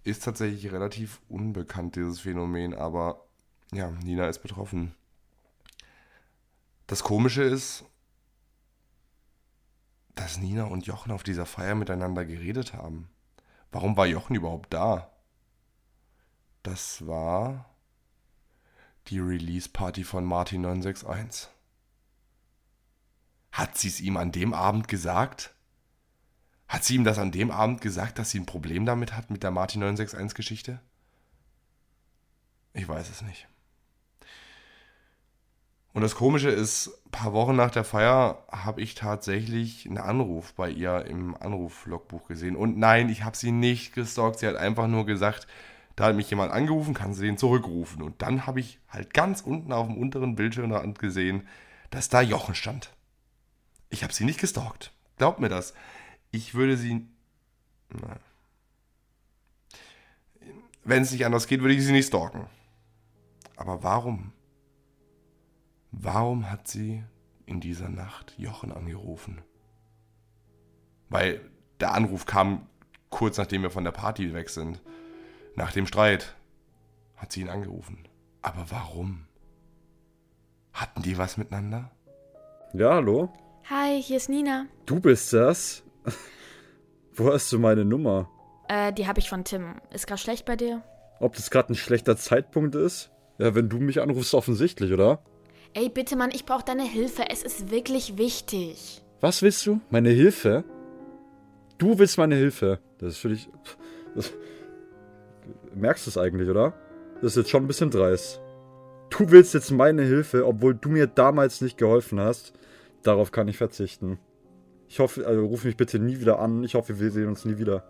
Ist 0.03 0.23
tatsächlich 0.23 0.71
relativ 0.71 1.21
unbekannt, 1.29 1.95
dieses 1.95 2.21
Phänomen, 2.21 2.73
aber 2.73 3.26
ja, 3.73 3.91
Nina 3.91 4.27
ist 4.27 4.39
betroffen. 4.39 4.95
Das 6.87 7.03
Komische 7.03 7.43
ist, 7.43 7.83
dass 10.15 10.37
Nina 10.37 10.63
und 10.63 10.87
Jochen 10.87 11.11
auf 11.11 11.23
dieser 11.23 11.45
Feier 11.45 11.75
miteinander 11.75 12.25
geredet 12.25 12.73
haben. 12.73 13.09
Warum 13.71 13.97
war 13.97 14.07
Jochen 14.07 14.35
überhaupt 14.35 14.73
da? 14.73 15.11
Das 16.63 17.05
war 17.05 17.65
die 19.07 19.19
Release-Party 19.19 20.03
von 20.03 20.25
Martin 20.25 20.61
961. 20.61 21.49
Hat 23.51 23.77
sie 23.77 23.87
es 23.87 24.01
ihm 24.01 24.17
an 24.17 24.31
dem 24.31 24.53
Abend 24.53 24.87
gesagt? 24.87 25.55
Hat 26.67 26.83
sie 26.83 26.95
ihm 26.95 27.03
das 27.03 27.17
an 27.17 27.31
dem 27.31 27.51
Abend 27.51 27.81
gesagt, 27.81 28.19
dass 28.19 28.31
sie 28.31 28.39
ein 28.39 28.45
Problem 28.45 28.85
damit 28.85 29.13
hat 29.13 29.29
mit 29.29 29.43
der 29.43 29.51
Martin 29.51 29.83
961-Geschichte? 29.83 30.81
Ich 32.73 32.87
weiß 32.87 33.09
es 33.09 33.21
nicht. 33.21 33.47
Und 35.97 36.03
das 36.03 36.13
Komische 36.13 36.49
ist, 36.49 36.91
ein 37.07 37.09
paar 37.09 37.33
Wochen 37.33 37.55
nach 37.55 37.71
der 37.71 37.83
Feier 37.83 38.43
habe 38.51 38.81
ich 38.81 38.93
tatsächlich 38.93 39.87
einen 39.87 39.97
Anruf 39.97 40.53
bei 40.53 40.69
ihr 40.69 41.05
im 41.07 41.35
Anruflogbuch 41.35 42.27
gesehen. 42.27 42.55
Und 42.55 42.77
nein, 42.77 43.09
ich 43.09 43.23
habe 43.23 43.35
sie 43.35 43.51
nicht 43.51 43.95
gestalkt. 43.95 44.37
Sie 44.37 44.47
hat 44.47 44.57
einfach 44.57 44.85
nur 44.85 45.07
gesagt, 45.07 45.47
da 45.95 46.05
hat 46.05 46.15
mich 46.15 46.29
jemand 46.29 46.51
angerufen, 46.51 46.93
kann 46.93 47.15
sie 47.15 47.25
den 47.25 47.39
zurückrufen. 47.39 48.03
Und 48.03 48.21
dann 48.21 48.45
habe 48.45 48.59
ich 48.59 48.77
halt 48.87 49.11
ganz 49.15 49.41
unten 49.41 49.73
auf 49.73 49.87
dem 49.87 49.97
unteren 49.97 50.35
Bildschirmrand 50.35 50.99
gesehen, 50.99 51.47
dass 51.89 52.09
da 52.09 52.21
Jochen 52.21 52.53
stand. 52.53 52.93
Ich 53.89 54.03
habe 54.03 54.13
sie 54.13 54.23
nicht 54.23 54.39
gestalkt. 54.39 54.91
Glaubt 55.17 55.39
mir 55.39 55.49
das. 55.49 55.73
Ich 56.29 56.53
würde 56.53 56.77
sie. 56.77 57.07
Nein. 57.89 58.19
Wenn 60.83 61.01
es 61.01 61.11
nicht 61.11 61.25
anders 61.25 61.47
geht, 61.47 61.61
würde 61.61 61.73
ich 61.73 61.83
sie 61.83 61.91
nicht 61.91 62.09
stalken. 62.09 62.45
Aber 63.55 63.81
warum? 63.81 64.31
Warum 65.99 66.49
hat 66.51 66.67
sie 66.67 67.03
in 67.47 67.59
dieser 67.59 67.89
Nacht 67.89 68.35
Jochen 68.37 68.71
angerufen? 68.71 69.41
Weil 71.09 71.41
der 71.79 71.93
Anruf 71.93 72.27
kam 72.27 72.67
kurz 73.09 73.37
nachdem 73.37 73.63
wir 73.63 73.71
von 73.71 73.83
der 73.83 73.91
Party 73.91 74.31
weg 74.33 74.49
sind. 74.49 74.79
Nach 75.55 75.71
dem 75.71 75.87
Streit 75.87 76.35
hat 77.15 77.31
sie 77.31 77.41
ihn 77.41 77.49
angerufen. 77.49 78.07
Aber 78.43 78.65
warum? 78.69 79.25
Hatten 80.71 81.01
die 81.01 81.17
was 81.17 81.37
miteinander? 81.37 81.89
Ja, 82.73 82.93
hallo? 82.95 83.33
Hi, 83.67 83.99
hier 83.99 84.17
ist 84.17 84.29
Nina. 84.29 84.67
Du 84.85 84.99
bist 84.99 85.33
das? 85.33 85.83
Wo 87.15 87.33
hast 87.33 87.51
du 87.51 87.57
meine 87.57 87.85
Nummer? 87.85 88.29
Äh, 88.69 88.93
die 88.93 89.07
habe 89.07 89.19
ich 89.19 89.29
von 89.29 89.43
Tim. 89.43 89.81
Ist 89.91 90.05
grad 90.05 90.19
schlecht 90.19 90.45
bei 90.45 90.55
dir? 90.55 90.83
Ob 91.19 91.35
das 91.35 91.49
gerade 91.49 91.73
ein 91.73 91.75
schlechter 91.75 92.17
Zeitpunkt 92.17 92.75
ist? 92.75 93.09
Ja, 93.39 93.55
wenn 93.55 93.69
du 93.69 93.79
mich 93.79 93.99
anrufst, 93.99 94.35
offensichtlich, 94.35 94.93
oder? 94.93 95.23
Ey, 95.79 95.89
bitte, 95.89 96.15
Mann, 96.15 96.31
ich 96.33 96.43
brauche 96.43 96.65
deine 96.65 96.85
Hilfe. 96.85 97.25
Es 97.29 97.43
ist 97.43 97.69
wirklich 97.69 98.17
wichtig. 98.17 99.03
Was 99.21 99.43
willst 99.43 99.63
du? 99.67 99.79
Meine 99.91 100.09
Hilfe? 100.09 100.63
Du 101.77 101.99
willst 101.99 102.17
meine 102.17 102.33
Hilfe. 102.33 102.79
Das 102.97 103.09
ist 103.09 103.17
für 103.19 103.29
dich. 103.29 103.47
Das, 104.15 104.33
merkst 105.75 106.07
du 106.07 106.09
es 106.09 106.17
eigentlich, 106.17 106.49
oder? 106.49 106.73
Das 107.21 107.33
ist 107.33 107.35
jetzt 107.35 107.49
schon 107.51 107.63
ein 107.63 107.67
bisschen 107.67 107.91
dreist. 107.91 108.41
Du 109.11 109.29
willst 109.29 109.53
jetzt 109.53 109.69
meine 109.69 110.01
Hilfe, 110.01 110.47
obwohl 110.47 110.73
du 110.73 110.89
mir 110.89 111.05
damals 111.05 111.61
nicht 111.61 111.77
geholfen 111.77 112.19
hast. 112.19 112.53
Darauf 113.03 113.31
kann 113.31 113.47
ich 113.47 113.57
verzichten. 113.57 114.17
Ich 114.87 114.99
hoffe, 114.99 115.27
also 115.27 115.45
ruf 115.45 115.63
mich 115.63 115.77
bitte 115.77 115.99
nie 115.99 116.19
wieder 116.19 116.39
an. 116.39 116.63
Ich 116.63 116.73
hoffe, 116.73 116.99
wir 116.99 117.11
sehen 117.11 117.27
uns 117.27 117.45
nie 117.45 117.59
wieder. 117.59 117.83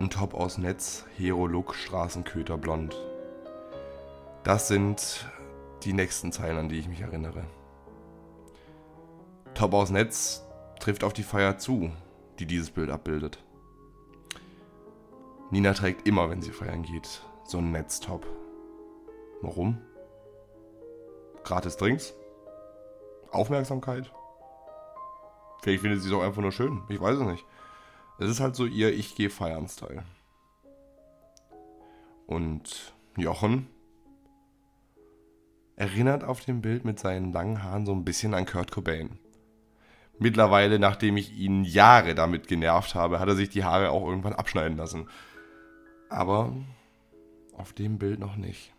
Ein 0.00 0.08
Top 0.08 0.32
aus 0.32 0.56
Netz, 0.56 1.04
Hero 1.18 1.46
Look, 1.46 1.74
Straßenköter 1.74 2.56
blond. 2.56 2.96
Das 4.44 4.68
sind 4.68 5.26
die 5.84 5.92
nächsten 5.92 6.32
Zeilen, 6.32 6.58
an 6.58 6.68
die 6.68 6.78
ich 6.78 6.88
mich 6.88 7.00
erinnere. 7.00 7.44
Top 9.54 9.74
aus 9.74 9.90
Netz 9.90 10.44
trifft 10.80 11.04
auf 11.04 11.12
die 11.12 11.22
Feier 11.22 11.58
zu, 11.58 11.90
die 12.38 12.46
dieses 12.46 12.70
Bild 12.70 12.90
abbildet. 12.90 13.38
Nina 15.50 15.72
trägt 15.72 16.06
immer, 16.06 16.30
wenn 16.30 16.42
sie 16.42 16.52
feiern 16.52 16.82
geht, 16.82 17.22
so 17.44 17.58
einen 17.58 17.72
Netztop. 17.72 18.26
Warum? 19.40 19.78
Gratis 21.42 21.76
Drinks? 21.76 22.14
Aufmerksamkeit? 23.30 24.12
Vielleicht 25.62 25.82
findet 25.82 26.02
sie 26.02 26.08
es 26.08 26.14
auch 26.14 26.22
einfach 26.22 26.42
nur 26.42 26.52
schön. 26.52 26.82
Ich 26.88 27.00
weiß 27.00 27.16
es 27.16 27.26
nicht. 27.26 27.44
Es 28.18 28.28
ist 28.28 28.40
halt 28.40 28.56
so 28.56 28.66
ihr 28.66 28.92
Ich 28.92 29.14
gehe 29.14 29.30
feiern-Style. 29.30 30.02
Und 32.26 32.94
Jochen 33.16 33.68
erinnert 35.78 36.24
auf 36.24 36.40
dem 36.40 36.60
Bild 36.60 36.84
mit 36.84 36.98
seinen 36.98 37.32
langen 37.32 37.62
Haaren 37.62 37.86
so 37.86 37.92
ein 37.92 38.04
bisschen 38.04 38.34
an 38.34 38.46
Kurt 38.46 38.72
Cobain. 38.72 39.20
Mittlerweile, 40.18 40.80
nachdem 40.80 41.16
ich 41.16 41.38
ihn 41.38 41.62
Jahre 41.62 42.16
damit 42.16 42.48
genervt 42.48 42.96
habe, 42.96 43.20
hat 43.20 43.28
er 43.28 43.36
sich 43.36 43.48
die 43.48 43.62
Haare 43.62 43.90
auch 43.90 44.04
irgendwann 44.04 44.32
abschneiden 44.32 44.76
lassen. 44.76 45.08
Aber 46.10 46.52
auf 47.52 47.72
dem 47.72 47.98
Bild 47.98 48.18
noch 48.18 48.34
nicht. 48.34 48.74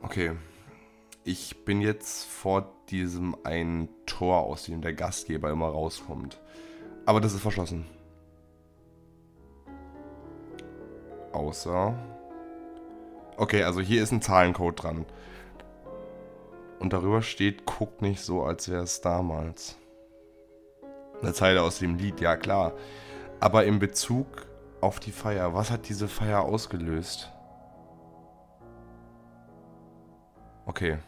Okay. 0.00 0.32
Ich 1.22 1.66
bin 1.66 1.82
jetzt 1.82 2.24
vor 2.24 2.72
diesem 2.88 3.36
einen 3.44 3.90
Tor, 4.06 4.44
aus 4.44 4.64
dem 4.64 4.80
der 4.80 4.94
Gastgeber 4.94 5.50
immer 5.50 5.68
rauskommt. 5.68 6.40
Aber 7.04 7.20
das 7.20 7.34
ist 7.34 7.42
verschlossen. 7.42 7.84
Außer. 11.32 12.19
Okay, 13.40 13.62
also 13.62 13.80
hier 13.80 14.02
ist 14.02 14.12
ein 14.12 14.20
Zahlencode 14.20 14.82
dran. 14.82 15.06
Und 16.78 16.92
darüber 16.92 17.22
steht, 17.22 17.64
guck 17.64 18.02
nicht 18.02 18.20
so, 18.20 18.44
als 18.44 18.68
wäre 18.68 18.82
es 18.82 19.00
damals. 19.00 19.78
Eine 21.22 21.32
Zeile 21.32 21.62
aus 21.62 21.78
dem 21.78 21.96
Lied, 21.96 22.20
ja 22.20 22.36
klar. 22.36 22.74
Aber 23.40 23.64
in 23.64 23.78
Bezug 23.78 24.26
auf 24.82 25.00
die 25.00 25.10
Feier, 25.10 25.54
was 25.54 25.70
hat 25.70 25.88
diese 25.88 26.06
Feier 26.06 26.42
ausgelöst? 26.42 27.32
Okay. 30.66 30.98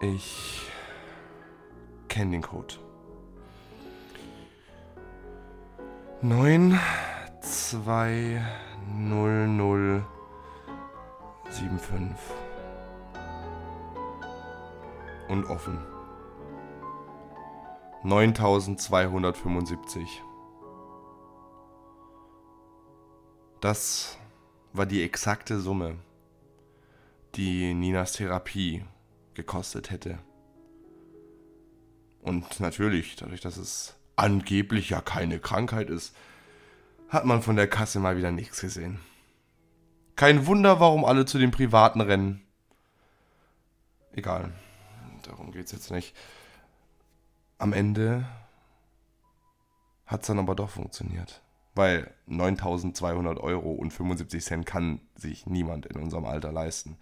Ich 0.00 0.62
kenne 2.08 2.30
den 2.30 2.42
Code. 2.42 2.76
9 6.22 6.80
2 7.48 8.42
0 8.94 9.48
0 9.48 10.04
7 11.48 11.78
5 11.78 12.14
und 15.28 15.46
offen. 15.46 15.78
9275. 18.02 20.22
Das 23.62 24.18
war 24.74 24.84
die 24.84 25.02
exakte 25.02 25.58
Summe, 25.58 25.96
die 27.34 27.72
Ninas 27.72 28.12
Therapie 28.12 28.84
gekostet 29.32 29.90
hätte. 29.90 30.18
Und 32.20 32.60
natürlich, 32.60 33.16
dadurch, 33.16 33.40
dass 33.40 33.56
es 33.56 33.96
angeblich 34.16 34.90
ja 34.90 35.00
keine 35.00 35.40
Krankheit 35.40 35.88
ist, 35.88 36.14
hat 37.08 37.24
man 37.24 37.42
von 37.42 37.56
der 37.56 37.68
Kasse 37.68 38.00
mal 38.00 38.16
wieder 38.16 38.30
nichts 38.30 38.60
gesehen. 38.60 39.00
Kein 40.16 40.46
Wunder, 40.46 40.80
warum 40.80 41.04
alle 41.04 41.24
zu 41.24 41.38
den 41.38 41.50
Privaten 41.50 42.00
rennen. 42.00 42.42
Egal, 44.12 44.52
darum 45.22 45.52
geht 45.52 45.66
es 45.66 45.72
jetzt 45.72 45.90
nicht. 45.90 46.14
Am 47.58 47.72
Ende 47.72 48.26
hat 50.06 50.22
es 50.22 50.26
dann 50.26 50.38
aber 50.38 50.54
doch 50.54 50.70
funktioniert. 50.70 51.42
Weil 51.74 52.12
9200 52.26 53.38
Euro 53.38 53.72
und 53.72 53.92
75 53.92 54.44
Cent 54.44 54.66
kann 54.66 55.00
sich 55.14 55.46
niemand 55.46 55.86
in 55.86 55.96
unserem 55.96 56.24
Alter 56.24 56.50
leisten. 56.50 56.96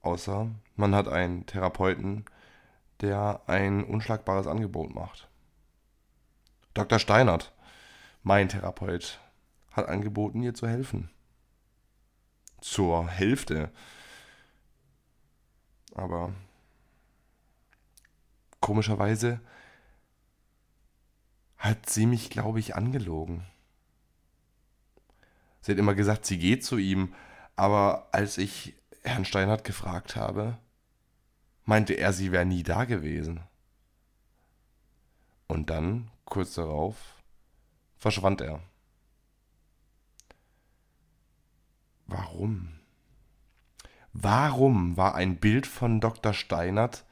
Außer 0.00 0.48
man 0.76 0.94
hat 0.94 1.08
einen 1.08 1.44
Therapeuten, 1.44 2.24
der 3.02 3.42
ein 3.46 3.84
unschlagbares 3.84 4.46
Angebot 4.46 4.94
macht. 4.94 5.28
Dr. 6.72 6.98
Steinert, 6.98 7.52
mein 8.22 8.48
Therapeut, 8.48 9.20
hat 9.70 9.88
angeboten, 9.88 10.42
ihr 10.42 10.54
zu 10.54 10.68
helfen. 10.68 11.10
Zur 12.60 13.08
Hälfte. 13.08 13.70
Aber 15.94 16.34
komischerweise 18.60 19.40
hat 21.56 21.88
sie 21.88 22.06
mich, 22.06 22.30
glaube 22.30 22.58
ich, 22.58 22.74
angelogen. 22.74 23.46
Sie 25.60 25.72
hat 25.72 25.78
immer 25.78 25.94
gesagt, 25.94 26.24
sie 26.24 26.38
geht 26.38 26.64
zu 26.64 26.78
ihm, 26.78 27.14
aber 27.56 28.08
als 28.12 28.38
ich 28.38 28.74
Herrn 29.02 29.24
Steinhardt 29.24 29.64
gefragt 29.64 30.16
habe, 30.16 30.58
meinte 31.64 31.94
er, 31.94 32.12
sie 32.12 32.32
wäre 32.32 32.46
nie 32.46 32.62
da 32.62 32.84
gewesen. 32.84 33.40
Und 35.46 35.68
dann, 35.68 36.10
kurz 36.24 36.54
darauf, 36.54 37.19
verschwand 38.00 38.40
er. 38.40 38.60
Warum? 42.06 42.80
Warum 44.12 44.96
war 44.96 45.14
ein 45.14 45.36
Bild 45.36 45.66
von 45.66 46.00
Dr. 46.00 46.32
Steinert 46.32 47.04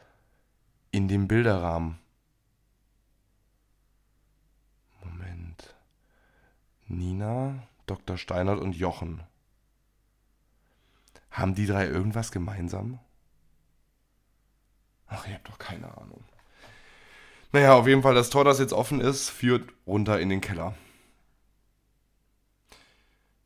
in 0.90 1.06
dem 1.06 1.28
Bilderrahmen? 1.28 1.98
Moment. 5.04 5.76
Nina, 6.88 7.62
Dr. 7.86 8.16
Steinert 8.16 8.58
und 8.58 8.74
Jochen. 8.74 9.22
Haben 11.30 11.54
die 11.54 11.66
drei 11.66 11.86
irgendwas 11.86 12.32
gemeinsam? 12.32 12.98
Ach, 15.06 15.26
ihr 15.28 15.34
habt 15.34 15.48
doch 15.48 15.58
keine 15.58 15.96
Ahnung. 15.96 16.24
Naja, 17.52 17.74
auf 17.74 17.86
jeden 17.86 18.02
Fall, 18.02 18.14
das 18.14 18.30
Tor, 18.30 18.44
das 18.44 18.58
jetzt 18.58 18.72
offen 18.72 19.00
ist, 19.00 19.30
führt 19.30 19.70
runter 19.86 20.20
in 20.20 20.28
den 20.28 20.40
Keller. 20.40 20.74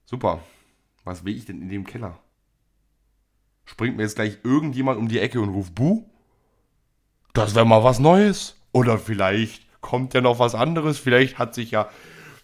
Super. 0.04 0.40
Was 1.04 1.24
will 1.24 1.36
ich 1.36 1.46
denn 1.46 1.62
in 1.62 1.68
dem 1.68 1.86
Keller? 1.86 2.18
Springt 3.64 3.96
mir 3.96 4.02
jetzt 4.02 4.16
gleich 4.16 4.38
irgendjemand 4.42 4.98
um 4.98 5.08
die 5.08 5.20
Ecke 5.20 5.40
und 5.40 5.50
ruft 5.50 5.74
Buh? 5.74 6.04
Das 7.32 7.54
wäre 7.54 7.64
mal 7.64 7.84
was 7.84 7.98
Neues. 7.98 8.56
Oder 8.72 8.98
vielleicht 8.98 9.66
kommt 9.80 10.14
ja 10.14 10.20
noch 10.20 10.38
was 10.38 10.54
anderes. 10.54 10.98
Vielleicht 10.98 11.38
hat 11.38 11.54
sich 11.54 11.70
ja, 11.70 11.88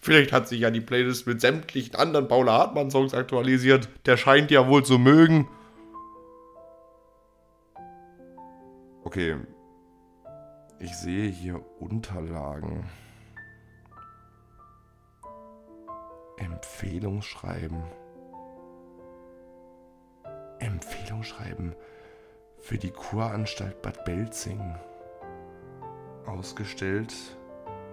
vielleicht 0.01 0.31
hat 0.31 0.47
sich 0.47 0.61
ja 0.61 0.71
die 0.71 0.81
Playlist 0.81 1.27
mit 1.27 1.41
sämtlichen 1.41 1.95
anderen 1.95 2.27
Paula 2.27 2.53
Hartmann 2.53 2.89
Songs 2.89 3.13
aktualisiert. 3.13 3.89
Der 4.05 4.17
scheint 4.17 4.49
ja 4.49 4.67
wohl 4.67 4.83
zu 4.83 4.97
mögen. 4.97 5.47
Okay. 9.03 9.35
Ich 10.81 10.95
sehe 10.95 11.27
hier 11.27 11.61
Unterlagen. 11.81 12.89
Empfehlungsschreiben. 16.37 17.83
Empfehlungsschreiben 20.59 21.75
für 22.59 22.77
die 22.77 22.91
Kuranstalt 22.91 23.81
Bad 23.81 24.05
Belzing. 24.05 24.75
Ausgestellt 26.25 27.13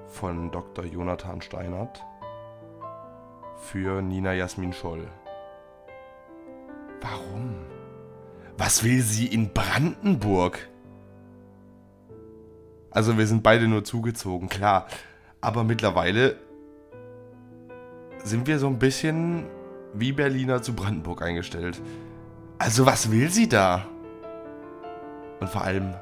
von 0.07 0.53
Dr. 0.53 0.85
Jonathan 0.85 1.43
Steinert 1.43 2.05
für 3.57 4.01
Nina 4.01 4.33
Jasmin 4.33 4.73
Scholl. 4.73 5.09
Warum? 7.01 7.67
Was 8.57 8.85
will 8.85 9.03
sie 9.03 9.27
in 9.27 9.53
Brandenburg? 9.53 10.69
Also 12.97 13.19
wir 13.19 13.27
sind 13.27 13.43
beide 13.43 13.69
nur 13.69 13.85
zugezogen, 13.85 14.49
klar. 14.49 14.87
Aber 15.43 15.65
mittlerweile 15.65 16.37
sind 18.25 18.47
wir 18.47 18.59
so 18.59 18.69
ein 18.69 18.79
bisschen 18.79 19.45
wie 19.93 20.13
Berliner 20.13 20.63
zu 20.63 20.73
Brandenburg 20.75 21.21
eingestellt. 21.21 21.79
Also 22.57 22.87
was 22.87 23.13
will 23.13 23.29
sie 23.29 23.51
da? 23.51 23.85
Und 25.41 25.51
vor 25.51 25.61
allem, 25.61 25.95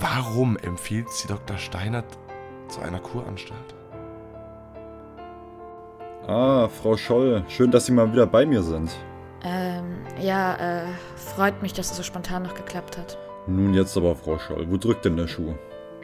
warum 0.00 0.56
empfiehlt 0.56 1.08
sie 1.12 1.28
Dr. 1.28 1.56
Steinert 1.56 2.18
zu 2.66 2.80
einer 2.80 2.98
Kuranstalt? 2.98 3.76
Ah, 6.26 6.66
Frau 6.66 6.96
Scholl, 6.96 7.44
schön, 7.46 7.70
dass 7.70 7.86
Sie 7.86 7.92
mal 7.92 8.12
wieder 8.12 8.26
bei 8.26 8.44
mir 8.44 8.64
sind. 8.64 8.90
Ähm, 9.44 9.98
ja, 10.20 10.56
äh, 10.56 10.86
freut 11.14 11.62
mich, 11.62 11.74
dass 11.74 11.92
es 11.92 11.96
so 11.96 12.02
spontan 12.02 12.42
noch 12.42 12.54
geklappt 12.56 12.98
hat. 12.98 13.16
Nun 13.48 13.72
jetzt 13.72 13.96
aber, 13.96 14.14
Frau 14.14 14.38
Scholl, 14.38 14.66
wo 14.68 14.76
drückt 14.76 15.06
denn 15.06 15.16
der 15.16 15.26
Schuh? 15.26 15.54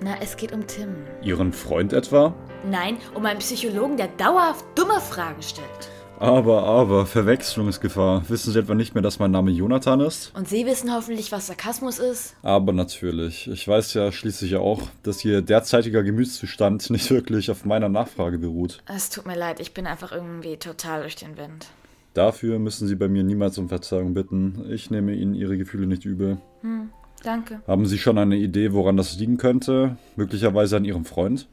Na, 0.01 0.17
es 0.23 0.37
geht 0.37 0.53
um 0.53 0.67
Tim. 0.67 0.89
Ihren 1.23 1.53
Freund 1.53 1.93
etwa? 1.93 2.35
Nein, 2.69 2.97
um 3.15 3.27
einen 3.27 3.41
Psychologen, 3.41 3.99
der 3.99 4.09
dauerhaft 4.09 4.65
dumme 4.75 4.99
Fragen 4.99 5.43
stellt. 5.43 5.91
Aber, 6.19 6.63
aber, 6.63 7.05
Verwechslungsgefahr. 7.05 8.23
Wissen 8.31 8.53
Sie 8.53 8.59
etwa 8.59 8.75
nicht 8.75 8.95
mehr, 8.95 9.03
dass 9.03 9.19
mein 9.19 9.31
Name 9.31 9.51
Jonathan 9.51 10.01
ist? 10.01 10.33
Und 10.35 10.49
Sie 10.49 10.65
wissen 10.65 10.91
hoffentlich, 10.95 11.33
was 11.33 11.49
Sarkasmus 11.49 11.99
ist? 11.99 12.35
Aber 12.43 12.73
natürlich. 12.73 13.47
Ich 13.49 13.69
weiß 13.69 13.93
ja 13.93 14.11
schließlich 14.11 14.53
ja 14.53 14.61
auch, 14.61 14.81
dass 15.03 15.23
Ihr 15.23 15.43
derzeitiger 15.43 16.03
Gemütszustand 16.03 16.89
nicht 16.91 17.11
wirklich 17.11 17.51
auf 17.51 17.67
meiner 17.67 17.91
Nachfrage 17.91 18.39
beruht. 18.39 18.83
Es 18.87 19.11
tut 19.11 19.27
mir 19.27 19.37
leid, 19.37 19.61
ich 19.61 19.75
bin 19.75 19.87
einfach 19.87 20.13
irgendwie 20.13 20.57
total 20.57 21.03
durch 21.03 21.17
den 21.17 21.37
Wind. 21.37 21.67
Dafür 22.15 22.59
müssen 22.59 22.89
Sie 22.89 22.95
bei 22.95 23.09
mir 23.09 23.23
niemals 23.25 23.59
um 23.59 23.69
Verzeihung 23.69 24.15
bitten. 24.15 24.65
Ich 24.71 24.91
nehme 24.91 25.13
Ihnen 25.13 25.35
Ihre 25.35 25.59
Gefühle 25.59 25.87
nicht 25.87 26.05
übel. 26.05 26.39
Hm, 26.63 26.91
danke. 27.25 27.63
Haben 27.67 27.87
Sie 27.87 27.99
schon 27.99 28.19
eine 28.19 28.37
Idee, 28.37 28.73
woran 28.73 28.97
das 28.97 29.17
liegen 29.17 29.37
könnte? 29.37 29.97
Möglicherweise 30.17 30.77
an 30.77 30.85
Ihrem 30.85 31.05
Freund? 31.05 31.49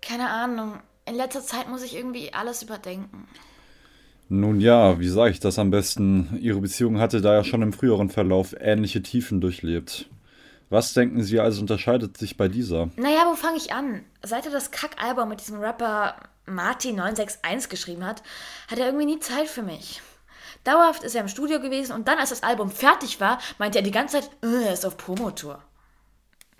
Keine 0.00 0.28
Ahnung. 0.28 0.78
In 1.06 1.16
letzter 1.16 1.42
Zeit 1.42 1.68
muss 1.68 1.82
ich 1.82 1.96
irgendwie 1.96 2.32
alles 2.32 2.62
überdenken. 2.62 3.28
Nun 4.28 4.60
ja, 4.60 4.98
wie 4.98 5.08
sage 5.08 5.32
ich 5.32 5.40
das 5.40 5.58
am 5.58 5.70
besten? 5.70 6.38
Ihre 6.40 6.60
Beziehung 6.60 6.98
hatte 6.98 7.20
da 7.20 7.34
ja 7.34 7.44
schon 7.44 7.62
im 7.62 7.72
früheren 7.72 8.08
Verlauf 8.08 8.54
ähnliche 8.58 9.02
Tiefen 9.02 9.40
durchlebt. 9.40 10.08
Was 10.70 10.94
denken 10.94 11.22
Sie 11.22 11.40
also 11.40 11.60
unterscheidet 11.60 12.16
sich 12.16 12.36
bei 12.36 12.48
dieser? 12.48 12.88
Naja, 12.96 13.26
wo 13.30 13.34
fange 13.34 13.58
ich 13.58 13.72
an? 13.72 14.02
Seit 14.22 14.46
er 14.46 14.52
das 14.52 14.70
Kackalbum 14.70 15.28
mit 15.28 15.40
diesem 15.40 15.60
Rapper 15.60 16.16
Martin961 16.48 17.68
geschrieben 17.68 18.04
hat, 18.04 18.22
hat 18.68 18.78
er 18.78 18.86
irgendwie 18.86 19.06
nie 19.06 19.20
Zeit 19.20 19.46
für 19.46 19.62
mich. 19.62 20.00
Dauerhaft 20.64 21.02
ist 21.04 21.14
er 21.14 21.20
im 21.20 21.28
Studio 21.28 21.60
gewesen 21.60 21.92
und 21.92 22.08
dann, 22.08 22.18
als 22.18 22.30
das 22.30 22.42
Album 22.42 22.70
fertig 22.70 23.20
war, 23.20 23.38
meinte 23.58 23.78
er 23.78 23.84
die 23.84 23.90
ganze 23.90 24.20
Zeit, 24.20 24.30
"Äh, 24.42 24.64
er 24.66 24.72
ist 24.72 24.84
auf 24.86 24.96
Promotour. 24.96 25.62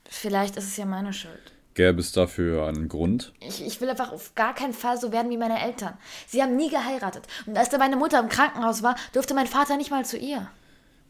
Vielleicht 0.08 0.56
ist 0.56 0.64
es 0.68 0.76
ja 0.76 0.84
meine 0.84 1.12
Schuld. 1.12 1.52
Gäbe 1.74 2.00
es 2.00 2.12
dafür 2.12 2.66
einen 2.66 2.88
Grund? 2.88 3.32
Ich, 3.40 3.64
ich 3.66 3.80
will 3.80 3.90
einfach 3.90 4.12
auf 4.12 4.34
gar 4.36 4.54
keinen 4.54 4.74
Fall 4.74 4.96
so 5.00 5.10
werden 5.10 5.30
wie 5.30 5.36
meine 5.36 5.60
Eltern. 5.60 5.94
Sie 6.28 6.40
haben 6.40 6.54
nie 6.54 6.70
geheiratet. 6.70 7.26
Und 7.46 7.56
als 7.58 7.68
da 7.70 7.78
meine 7.78 7.96
Mutter 7.96 8.20
im 8.20 8.28
Krankenhaus 8.28 8.82
war, 8.84 8.94
durfte 9.12 9.34
mein 9.34 9.48
Vater 9.48 9.76
nicht 9.76 9.90
mal 9.90 10.04
zu 10.04 10.16
ihr. 10.16 10.48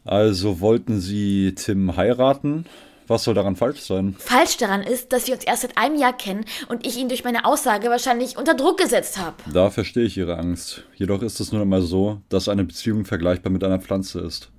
Also 0.05 0.59
wollten 0.61 0.99
Sie 1.01 1.53
Tim 1.55 1.95
heiraten? 1.97 2.65
Was 3.07 3.23
soll 3.23 3.35
daran 3.35 3.55
falsch 3.55 3.81
sein? 3.81 4.15
Falsch 4.17 4.57
daran 4.57 4.81
ist, 4.81 5.13
dass 5.13 5.27
wir 5.27 5.35
uns 5.35 5.43
erst 5.43 5.61
seit 5.61 5.77
einem 5.77 5.97
Jahr 5.97 6.15
kennen 6.15 6.45
und 6.69 6.85
ich 6.87 6.97
ihn 6.97 7.07
durch 7.07 7.23
meine 7.23 7.45
Aussage 7.45 7.89
wahrscheinlich 7.89 8.37
unter 8.37 8.55
Druck 8.55 8.79
gesetzt 8.79 9.17
habe. 9.17 9.35
Da 9.53 9.69
verstehe 9.69 10.05
ich 10.05 10.17
Ihre 10.17 10.37
Angst. 10.37 10.83
Jedoch 10.95 11.21
ist 11.21 11.39
es 11.39 11.51
nun 11.51 11.61
einmal 11.61 11.81
so, 11.81 12.21
dass 12.29 12.49
eine 12.49 12.63
Beziehung 12.63 13.05
vergleichbar 13.05 13.51
mit 13.51 13.63
einer 13.63 13.79
Pflanze 13.79 14.21
ist. 14.21 14.49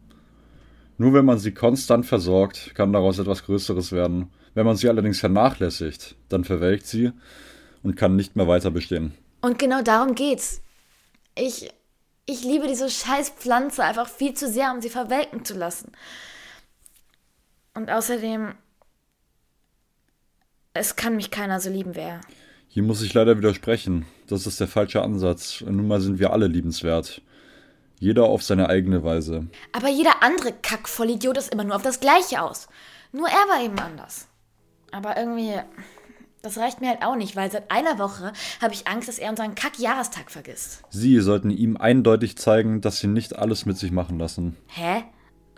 Nur 0.98 1.12
wenn 1.12 1.24
man 1.24 1.38
sie 1.38 1.52
konstant 1.52 2.06
versorgt, 2.06 2.74
kann 2.74 2.92
daraus 2.92 3.18
etwas 3.18 3.44
Größeres 3.44 3.92
werden. 3.92 4.30
Wenn 4.54 4.64
man 4.64 4.76
sie 4.76 4.88
allerdings 4.88 5.20
vernachlässigt, 5.20 6.14
dann 6.28 6.44
verwelkt 6.44 6.86
sie 6.86 7.12
und 7.82 7.96
kann 7.96 8.16
nicht 8.16 8.36
mehr 8.36 8.48
weiter 8.48 8.70
bestehen. 8.70 9.12
Und 9.42 9.58
genau 9.58 9.82
darum 9.82 10.14
geht's. 10.14 10.62
Ich, 11.36 11.68
ich 12.24 12.42
liebe 12.42 12.66
diese 12.66 12.88
scheiß 12.88 13.30
Pflanze 13.30 13.84
einfach 13.84 14.08
viel 14.08 14.32
zu 14.32 14.48
sehr, 14.48 14.72
um 14.72 14.80
sie 14.80 14.88
verwelken 14.88 15.44
zu 15.44 15.54
lassen. 15.54 15.92
Und 17.76 17.90
außerdem, 17.90 18.54
es 20.72 20.96
kann 20.96 21.14
mich 21.14 21.30
keiner 21.30 21.60
so 21.60 21.68
lieben 21.68 21.94
wie 21.94 22.00
er. 22.00 22.22
Hier 22.68 22.82
muss 22.82 23.02
ich 23.02 23.12
leider 23.12 23.36
widersprechen. 23.36 24.06
Das 24.28 24.46
ist 24.46 24.58
der 24.60 24.66
falsche 24.66 25.02
Ansatz. 25.02 25.60
Nun 25.60 25.86
mal 25.86 26.00
sind 26.00 26.18
wir 26.18 26.32
alle 26.32 26.46
liebenswert. 26.46 27.20
Jeder 27.98 28.24
auf 28.24 28.42
seine 28.42 28.70
eigene 28.70 29.04
Weise. 29.04 29.46
Aber 29.72 29.88
jeder 29.88 30.22
andere 30.22 30.52
Kackvollidiot 30.52 31.36
ist 31.36 31.52
immer 31.52 31.64
nur 31.64 31.76
auf 31.76 31.82
das 31.82 32.00
Gleiche 32.00 32.40
aus. 32.40 32.66
Nur 33.12 33.28
er 33.28 33.34
war 33.34 33.62
eben 33.62 33.78
anders. 33.78 34.26
Aber 34.90 35.18
irgendwie, 35.18 35.54
das 36.40 36.56
reicht 36.56 36.80
mir 36.80 36.88
halt 36.88 37.02
auch 37.02 37.16
nicht, 37.16 37.36
weil 37.36 37.50
seit 37.50 37.70
einer 37.70 37.98
Woche 37.98 38.32
habe 38.62 38.72
ich 38.72 38.86
Angst, 38.86 39.08
dass 39.08 39.18
er 39.18 39.28
unseren 39.28 39.54
Kack-Jahrestag 39.54 40.30
vergisst. 40.30 40.82
Sie 40.88 41.20
sollten 41.20 41.50
ihm 41.50 41.76
eindeutig 41.76 42.38
zeigen, 42.38 42.80
dass 42.80 43.00
sie 43.00 43.06
nicht 43.06 43.36
alles 43.36 43.66
mit 43.66 43.76
sich 43.76 43.92
machen 43.92 44.18
lassen. 44.18 44.56
Hä? 44.68 45.04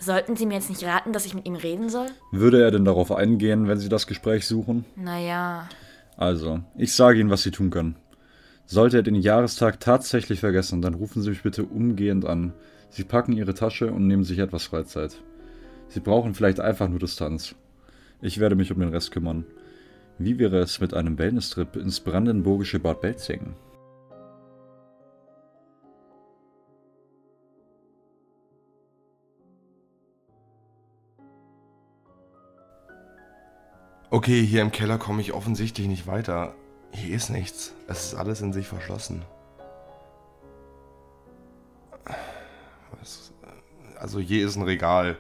Sollten 0.01 0.37
Sie 0.37 0.47
mir 0.47 0.55
jetzt 0.55 0.71
nicht 0.71 0.85
raten, 0.85 1.13
dass 1.13 1.27
ich 1.27 1.35
mit 1.35 1.47
ihm 1.47 1.57
reden 1.57 1.89
soll? 1.89 2.07
Würde 2.31 2.63
er 2.63 2.71
denn 2.71 2.85
darauf 2.85 3.11
eingehen, 3.11 3.67
wenn 3.67 3.79
Sie 3.79 3.89
das 3.89 4.07
Gespräch 4.07 4.47
suchen? 4.47 4.85
Naja. 4.95 5.69
Also, 6.17 6.61
ich 6.77 6.95
sage 6.95 7.19
Ihnen, 7.19 7.31
was 7.31 7.43
Sie 7.43 7.51
tun 7.51 7.71
können. 7.71 7.97
Sollte 8.67 8.99
er 8.99 9.03
den 9.03 9.17
Jahrestag 9.17 9.81
tatsächlich 9.81 10.41
vergessen, 10.41 10.83
dann 10.83 10.95
rufen 10.95 11.23
Sie 11.23 11.31
mich 11.31 11.43
bitte 11.43 11.65
umgehend 11.65 12.27
an. 12.27 12.53
Sie 12.91 13.05
packen 13.05 13.33
Ihre 13.33 13.55
Tasche 13.55 13.93
und 13.93 14.07
nehmen 14.07 14.25
sich 14.25 14.39
etwas 14.39 14.65
Freizeit. 14.65 15.17
Sie 15.89 16.01
brauchen 16.01 16.35
vielleicht 16.35 16.61
einfach 16.61 16.89
nur 16.89 16.99
Distanz. 16.99 17.55
Ich 18.21 18.39
werde 18.39 18.57
mich 18.57 18.71
um 18.71 18.81
den 18.81 18.91
Rest 18.91 19.11
kümmern. 19.11 19.47
Wie 20.19 20.39
wäre 20.39 20.59
es 20.59 20.81
mit 20.81 20.95
einem 20.95 21.19
Wellness-Trip 21.19 21.77
ins 21.77 22.01
brandenburgische 22.01 22.79
Bad 22.79 23.01
Belzing? 23.01 23.55
Okay, 34.11 34.43
hier 34.43 34.63
im 34.63 34.73
Keller 34.73 34.97
komme 34.97 35.21
ich 35.21 35.35
offensichtlich 35.35 35.87
nicht 35.87 36.07
weiter. 36.07 36.55
Hier 36.93 37.15
ist 37.15 37.29
nichts. 37.29 37.75
Es 37.89 38.07
ist 38.07 38.15
alles 38.15 38.41
in 38.41 38.55
sich 38.55 38.67
verschlossen. 38.67 39.23
Was? 42.99 43.35
Also 43.99 44.19
hier 44.19 44.47
ist 44.47 44.57
ein 44.57 44.63
Regal. 44.63 45.19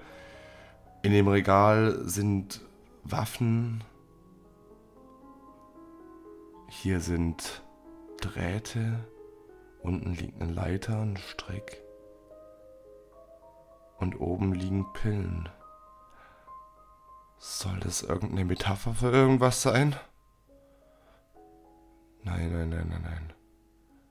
In 1.02 1.12
dem 1.12 1.28
Regal 1.28 1.98
sind 2.04 2.62
Waffen. 3.04 3.84
Hier 6.68 7.00
sind 7.00 7.62
Drähte. 8.22 9.00
Unten 9.82 10.14
liegt 10.14 10.40
eine 10.40 10.50
Leiter, 10.50 11.02
ein 11.02 11.18
Strick. 11.18 11.82
Und 13.98 14.18
oben 14.18 14.54
liegen 14.54 14.90
Pillen. 14.94 15.50
Soll 17.38 17.78
das 17.80 18.02
irgendeine 18.02 18.44
Metapher 18.44 18.94
für 18.94 19.10
irgendwas 19.10 19.62
sein? 19.62 19.94
Nein, 22.24 22.52
nein, 22.52 22.68
nein, 22.68 22.88
nein, 22.90 23.02
nein. 23.02 23.32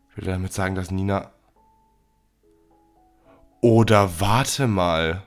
Ich 0.09 0.17
will 0.17 0.25
damit 0.25 0.53
sagen, 0.53 0.75
dass 0.75 0.91
Nina. 0.91 1.31
Oder 3.61 4.19
warte 4.19 4.67
mal. 4.67 5.23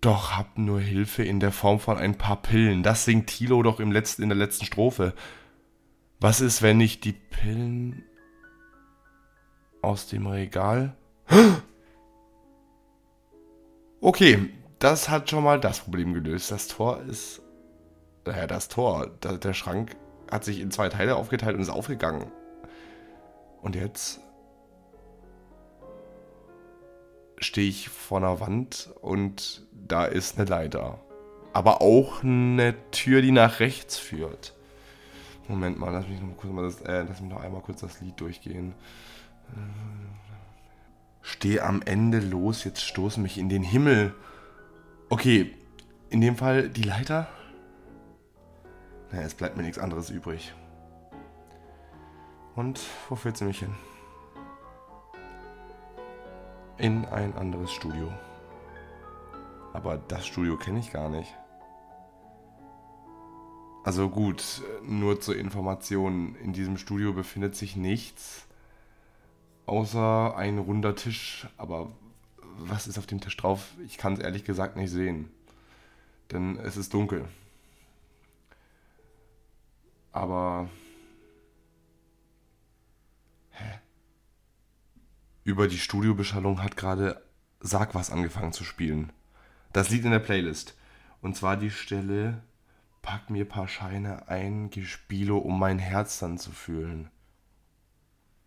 Doch 0.00 0.36
hab 0.36 0.58
nur 0.58 0.80
Hilfe 0.80 1.22
in 1.22 1.40
der 1.40 1.52
Form 1.52 1.78
von 1.78 1.96
ein 1.96 2.18
paar 2.18 2.42
Pillen. 2.42 2.82
Das 2.82 3.04
singt 3.04 3.28
Tilo 3.28 3.62
doch 3.62 3.80
im 3.80 3.92
letzten, 3.92 4.22
in 4.22 4.28
der 4.28 4.38
letzten 4.38 4.66
Strophe. 4.66 5.14
Was 6.20 6.40
ist, 6.40 6.60
wenn 6.60 6.80
ich 6.80 7.00
die 7.00 7.12
Pillen 7.12 8.04
aus 9.82 10.06
dem 10.06 10.26
Regal. 10.26 10.96
Okay, 14.04 14.50
das 14.82 15.08
hat 15.08 15.30
schon 15.30 15.44
mal 15.44 15.60
das 15.60 15.80
Problem 15.80 16.12
gelöst. 16.12 16.50
Das 16.50 16.66
Tor 16.66 17.00
ist. 17.02 17.40
Naja, 18.26 18.46
das 18.46 18.68
Tor. 18.68 19.06
Der 19.22 19.54
Schrank 19.54 19.96
hat 20.30 20.44
sich 20.44 20.60
in 20.60 20.70
zwei 20.70 20.88
Teile 20.88 21.16
aufgeteilt 21.16 21.54
und 21.54 21.62
ist 21.62 21.68
aufgegangen. 21.68 22.30
Und 23.60 23.76
jetzt 23.76 24.20
stehe 27.38 27.68
ich 27.68 27.88
vor 27.88 28.18
einer 28.18 28.40
Wand 28.40 28.90
und 29.00 29.66
da 29.72 30.04
ist 30.04 30.38
eine 30.38 30.48
Leiter. 30.48 31.00
Aber 31.52 31.80
auch 31.80 32.22
eine 32.24 32.74
Tür, 32.90 33.22
die 33.22 33.30
nach 33.30 33.60
rechts 33.60 33.98
führt. 33.98 34.54
Moment 35.48 35.78
mal, 35.78 35.90
lass 35.90 36.08
mich 36.08 36.20
noch 36.20 36.36
kurz 36.36 36.52
mal 36.52 36.64
das, 36.64 36.80
äh, 36.82 37.02
lass 37.02 37.20
mich 37.20 37.30
noch 37.30 37.42
einmal 37.42 37.60
kurz 37.62 37.80
das 37.80 38.00
Lied 38.00 38.18
durchgehen. 38.20 38.74
Steh 41.20 41.60
am 41.60 41.82
Ende 41.82 42.20
los, 42.20 42.64
jetzt 42.64 42.82
stoß 42.82 43.18
mich 43.18 43.38
in 43.38 43.48
den 43.48 43.62
Himmel. 43.62 44.14
Okay, 45.12 45.54
in 46.08 46.22
dem 46.22 46.36
Fall 46.36 46.70
die 46.70 46.84
Leiter. 46.84 47.28
Naja, 49.10 49.26
es 49.26 49.34
bleibt 49.34 49.58
mir 49.58 49.62
nichts 49.62 49.78
anderes 49.78 50.08
übrig. 50.08 50.54
Und 52.56 52.80
wo 53.10 53.14
führt 53.14 53.36
sie 53.36 53.44
mich 53.44 53.58
hin? 53.58 53.74
In 56.78 57.04
ein 57.04 57.36
anderes 57.36 57.70
Studio. 57.70 58.10
Aber 59.74 59.98
das 59.98 60.26
Studio 60.26 60.56
kenne 60.56 60.78
ich 60.78 60.90
gar 60.90 61.10
nicht. 61.10 61.36
Also 63.84 64.08
gut, 64.08 64.62
nur 64.82 65.20
zur 65.20 65.36
Information, 65.36 66.36
in 66.36 66.54
diesem 66.54 66.78
Studio 66.78 67.12
befindet 67.12 67.54
sich 67.54 67.76
nichts 67.76 68.46
außer 69.66 70.34
ein 70.38 70.56
runder 70.56 70.96
Tisch. 70.96 71.48
Aber 71.58 71.90
was 72.58 72.86
ist 72.86 72.98
auf 72.98 73.06
dem 73.06 73.20
Tisch 73.20 73.36
drauf? 73.36 73.72
Ich 73.86 73.98
kann 73.98 74.14
es 74.14 74.20
ehrlich 74.20 74.44
gesagt 74.44 74.76
nicht 74.76 74.90
sehen. 74.90 75.30
Denn 76.30 76.58
es 76.58 76.76
ist 76.76 76.94
dunkel. 76.94 77.28
Aber... 80.12 80.68
Hä? 83.50 83.80
Über 85.44 85.68
die 85.68 85.78
Studiobeschallung 85.78 86.62
hat 86.62 86.76
gerade 86.76 87.22
Sag 87.60 87.94
was 87.94 88.10
angefangen 88.10 88.52
zu 88.52 88.64
spielen. 88.64 89.12
Das 89.72 89.88
Lied 89.88 90.04
in 90.04 90.10
der 90.10 90.18
Playlist. 90.18 90.76
Und 91.20 91.36
zwar 91.36 91.56
die 91.56 91.70
Stelle 91.70 92.42
Pack 93.02 93.30
mir 93.30 93.48
paar 93.48 93.66
Scheine 93.66 94.28
ein, 94.28 94.70
Gespielo, 94.70 95.38
um 95.38 95.58
mein 95.58 95.80
Herz 95.80 96.20
dann 96.20 96.38
zu 96.38 96.52
fühlen. 96.52 97.10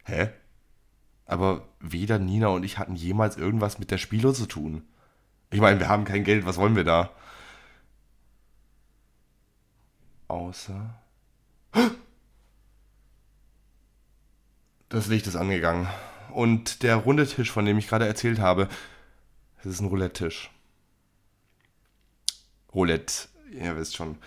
Hä? 0.06 0.30
Aber 1.26 1.68
weder 1.80 2.20
Nina 2.20 2.48
und 2.48 2.64
ich 2.64 2.78
hatten 2.78 2.96
jemals 2.96 3.38
irgendwas 3.38 3.80
mit 3.80 3.92
der 3.92 3.98
Spielo 3.98 4.32
zu 4.32 4.46
tun. 4.46 4.84
Ich 5.52 5.60
meine, 5.60 5.80
wir 5.80 5.90
haben 5.90 6.06
kein 6.06 6.24
Geld, 6.24 6.46
was 6.46 6.58
wollen 6.58 6.76
wir 6.76 6.84
da? 6.84 7.12
Außer. 10.28 10.96
Das 14.90 15.08
Licht 15.08 15.28
ist 15.28 15.36
angegangen. 15.36 15.88
Und 16.34 16.84
der 16.84 16.98
runde 16.98 17.26
Tisch, 17.26 17.52
von 17.52 17.66
dem 17.66 17.78
ich 17.78 17.88
gerade 17.88 18.08
erzählt 18.08 18.40
habe, 18.40 18.68
das 19.58 19.68
ist 19.68 19.80
ein 19.80 19.88
Roulette-Tisch. 19.88 20.52
Roulette, 22.74 23.30
ihr 23.52 23.76
wisst 23.78 23.96
schon. 23.96 24.18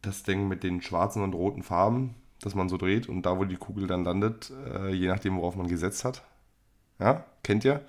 Das 0.00 0.22
Ding 0.22 0.48
mit 0.48 0.62
den 0.62 0.80
schwarzen 0.80 1.22
und 1.22 1.34
roten 1.34 1.62
Farben, 1.62 2.14
das 2.40 2.54
man 2.54 2.68
so 2.68 2.76
dreht 2.76 3.08
und 3.08 3.22
da, 3.22 3.38
wo 3.38 3.44
die 3.44 3.56
Kugel 3.56 3.86
dann 3.86 4.04
landet, 4.04 4.50
äh, 4.66 4.92
je 4.92 5.08
nachdem, 5.08 5.36
worauf 5.36 5.56
man 5.56 5.68
gesetzt 5.68 6.04
hat. 6.04 6.22
Ja, 6.98 7.24
kennt 7.42 7.64
ihr? 7.64 7.84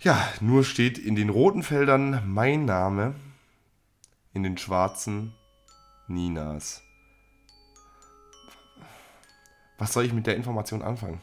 Ja, 0.00 0.28
nur 0.40 0.64
steht 0.64 0.98
in 0.98 1.14
den 1.14 1.28
roten 1.28 1.62
Feldern 1.62 2.22
mein 2.26 2.64
Name, 2.64 3.14
in 4.32 4.42
den 4.42 4.58
schwarzen 4.58 5.34
Ninas. 6.08 6.82
Was 9.78 9.92
soll 9.92 10.04
ich 10.04 10.12
mit 10.12 10.26
der 10.26 10.36
Information 10.36 10.82
anfangen? 10.82 11.20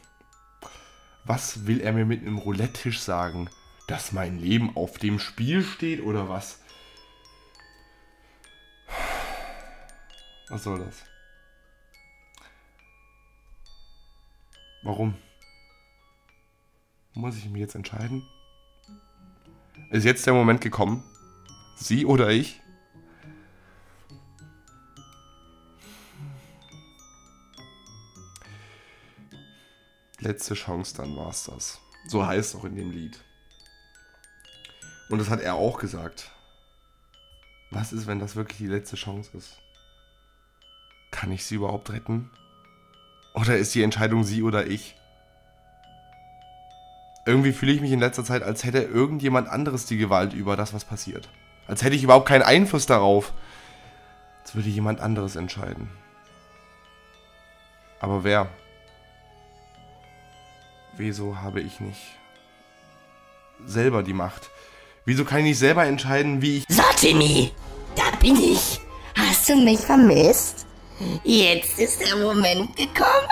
Was 1.24 1.66
will 1.66 1.80
er 1.80 1.92
mir 1.92 2.06
mit 2.06 2.22
einem 2.22 2.38
Roulette-Tisch 2.38 3.00
sagen? 3.00 3.48
Dass 3.86 4.12
mein 4.12 4.38
Leben 4.38 4.76
auf 4.76 4.98
dem 4.98 5.18
Spiel 5.18 5.62
steht 5.62 6.02
oder 6.02 6.28
was? 6.28 6.60
Was 10.48 10.64
soll 10.64 10.78
das? 10.78 11.09
Warum? 14.82 15.14
Muss 17.12 17.36
ich 17.36 17.48
mich 17.50 17.60
jetzt 17.60 17.74
entscheiden? 17.74 18.26
Ist 19.90 20.04
jetzt 20.04 20.24
der 20.26 20.32
Moment 20.32 20.60
gekommen? 20.60 21.02
Sie 21.76 22.06
oder 22.06 22.30
ich? 22.30 22.60
Letzte 30.20 30.54
Chance, 30.54 30.96
dann 30.96 31.16
war's 31.16 31.44
das. 31.44 31.80
So 32.06 32.26
heißt 32.26 32.54
es 32.54 32.60
auch 32.60 32.64
in 32.64 32.76
dem 32.76 32.90
Lied. 32.90 33.22
Und 35.08 35.18
das 35.18 35.28
hat 35.28 35.40
er 35.40 35.54
auch 35.54 35.78
gesagt. 35.78 36.30
Was 37.70 37.92
ist, 37.92 38.06
wenn 38.06 38.18
das 38.18 38.36
wirklich 38.36 38.58
die 38.58 38.66
letzte 38.66 38.96
Chance 38.96 39.36
ist? 39.36 39.58
Kann 41.10 41.32
ich 41.32 41.44
sie 41.44 41.56
überhaupt 41.56 41.90
retten? 41.90 42.30
Oder 43.34 43.56
ist 43.56 43.74
die 43.74 43.82
Entscheidung 43.82 44.24
sie 44.24 44.42
oder 44.42 44.66
ich? 44.66 44.96
Irgendwie 47.26 47.52
fühle 47.52 47.72
ich 47.72 47.80
mich 47.80 47.92
in 47.92 48.00
letzter 48.00 48.24
Zeit, 48.24 48.42
als 48.42 48.64
hätte 48.64 48.78
irgendjemand 48.78 49.48
anderes 49.48 49.86
die 49.86 49.98
Gewalt 49.98 50.32
über 50.32 50.56
das, 50.56 50.72
was 50.72 50.84
passiert. 50.84 51.28
Als 51.66 51.82
hätte 51.82 51.94
ich 51.94 52.02
überhaupt 52.02 52.26
keinen 52.26 52.42
Einfluss 52.42 52.86
darauf. 52.86 53.32
Als 54.42 54.54
würde 54.54 54.68
jemand 54.68 55.00
anderes 55.00 55.36
entscheiden. 55.36 55.88
Aber 58.00 58.24
wer? 58.24 58.48
Wieso 60.96 61.40
habe 61.40 61.60
ich 61.60 61.80
nicht 61.80 62.00
selber 63.64 64.02
die 64.02 64.14
Macht? 64.14 64.50
Wieso 65.04 65.24
kann 65.24 65.38
ich 65.40 65.44
nicht 65.44 65.58
selber 65.58 65.84
entscheiden, 65.84 66.42
wie 66.42 66.58
ich... 66.58 66.64
So, 66.68 66.82
Timmy, 66.96 67.52
da 67.94 68.16
bin 68.18 68.36
ich. 68.36 68.80
Hast 69.16 69.48
du 69.48 69.56
mich 69.56 69.80
vermisst? 69.80 70.66
Jetzt 71.24 71.78
ist 71.78 72.00
der 72.00 72.16
Moment 72.16 72.76
gekommen. 72.76 73.28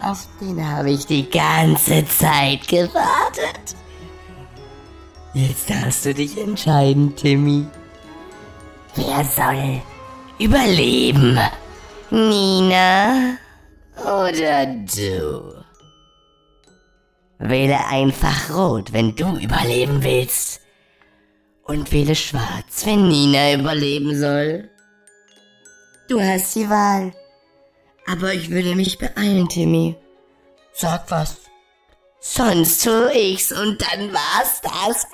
Auf 0.00 0.26
den 0.40 0.66
habe 0.66 0.90
ich 0.90 1.06
die 1.06 1.28
ganze 1.28 2.04
Zeit 2.06 2.66
gewartet. 2.68 3.76
Jetzt 5.34 5.70
darfst 5.70 6.04
du 6.04 6.14
dich 6.14 6.38
entscheiden, 6.38 7.14
Timmy. 7.16 7.66
Wer 8.94 9.24
soll 9.24 9.80
überleben? 10.38 11.38
Nina 12.10 13.38
oder 13.96 14.66
du? 14.66 15.64
Wähle 17.38 17.86
einfach 17.86 18.50
rot, 18.54 18.92
wenn 18.92 19.16
du 19.16 19.36
überleben 19.36 20.02
willst. 20.04 20.60
Und 21.64 21.90
wähle 21.92 22.14
schwarz, 22.14 22.84
wenn 22.84 23.08
Nina 23.08 23.54
überleben 23.54 24.18
soll. 24.18 24.68
Du 26.12 26.20
hast 26.20 26.54
die 26.56 26.68
Wahl. 26.68 27.14
Aber 28.06 28.34
ich 28.34 28.50
würde 28.50 28.74
mich 28.74 28.98
beeilen, 28.98 29.48
Timmy. 29.48 29.96
Sag 30.74 31.10
was. 31.10 31.38
Sonst 32.20 32.84
tu 32.84 33.08
ich's 33.14 33.50
und 33.50 33.80
dann 33.80 34.12
war's 34.12 34.60
das. 34.60 35.06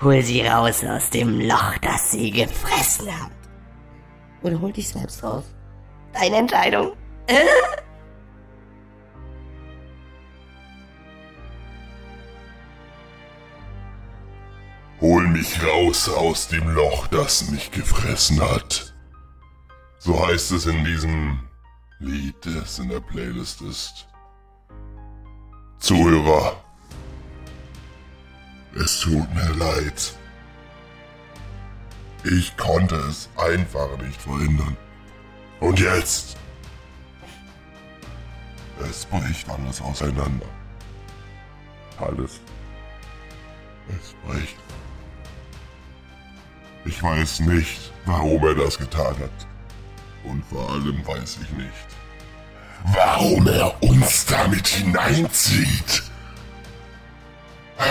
Hol 0.00 0.22
sie 0.22 0.40
raus 0.46 0.82
aus 0.82 1.10
dem 1.10 1.38
Loch, 1.38 1.76
das 1.82 2.12
sie 2.12 2.30
gefressen 2.30 3.14
hat. 3.22 3.32
Oder 4.42 4.58
hol 4.58 4.72
dich 4.72 4.88
selbst 4.88 5.22
raus. 5.22 5.44
Deine 6.14 6.36
Entscheidung. 6.36 6.96
Hol 15.00 15.26
mich 15.28 15.62
raus 15.62 16.10
aus 16.10 16.48
dem 16.48 16.68
Loch, 16.68 17.06
das 17.06 17.50
mich 17.50 17.70
gefressen 17.70 18.40
hat. 18.40 18.94
So 19.98 20.26
heißt 20.26 20.52
es 20.52 20.66
in 20.66 20.84
diesem 20.84 21.40
Lied, 22.00 22.36
das 22.44 22.78
in 22.78 22.90
der 22.90 23.00
Playlist 23.00 23.62
ist. 23.62 24.06
Zuhörer, 25.78 26.62
es 28.74 29.00
tut 29.00 29.34
mir 29.34 29.54
leid. 29.54 30.14
Ich 32.24 32.54
konnte 32.58 32.96
es 32.96 33.30
einfach 33.36 33.96
nicht 33.98 34.20
verhindern. 34.20 34.76
Und 35.60 35.80
jetzt? 35.80 36.36
Es 38.88 39.06
bricht 39.06 39.48
alles 39.48 39.80
auseinander. 39.80 40.46
Alles. 41.98 42.40
Es 43.88 44.14
bricht. 44.26 44.56
Ich 46.84 47.02
weiß 47.02 47.40
nicht, 47.40 47.92
warum 48.06 48.46
er 48.46 48.54
das 48.54 48.78
getan 48.78 49.18
hat. 49.18 49.46
Und 50.24 50.44
vor 50.46 50.70
allem 50.70 51.06
weiß 51.06 51.38
ich 51.42 51.50
nicht, 51.52 51.86
warum 52.84 53.46
er 53.46 53.82
uns 53.82 54.24
damit 54.26 54.66
hineinzieht. 54.66 56.02
Er 57.78 57.86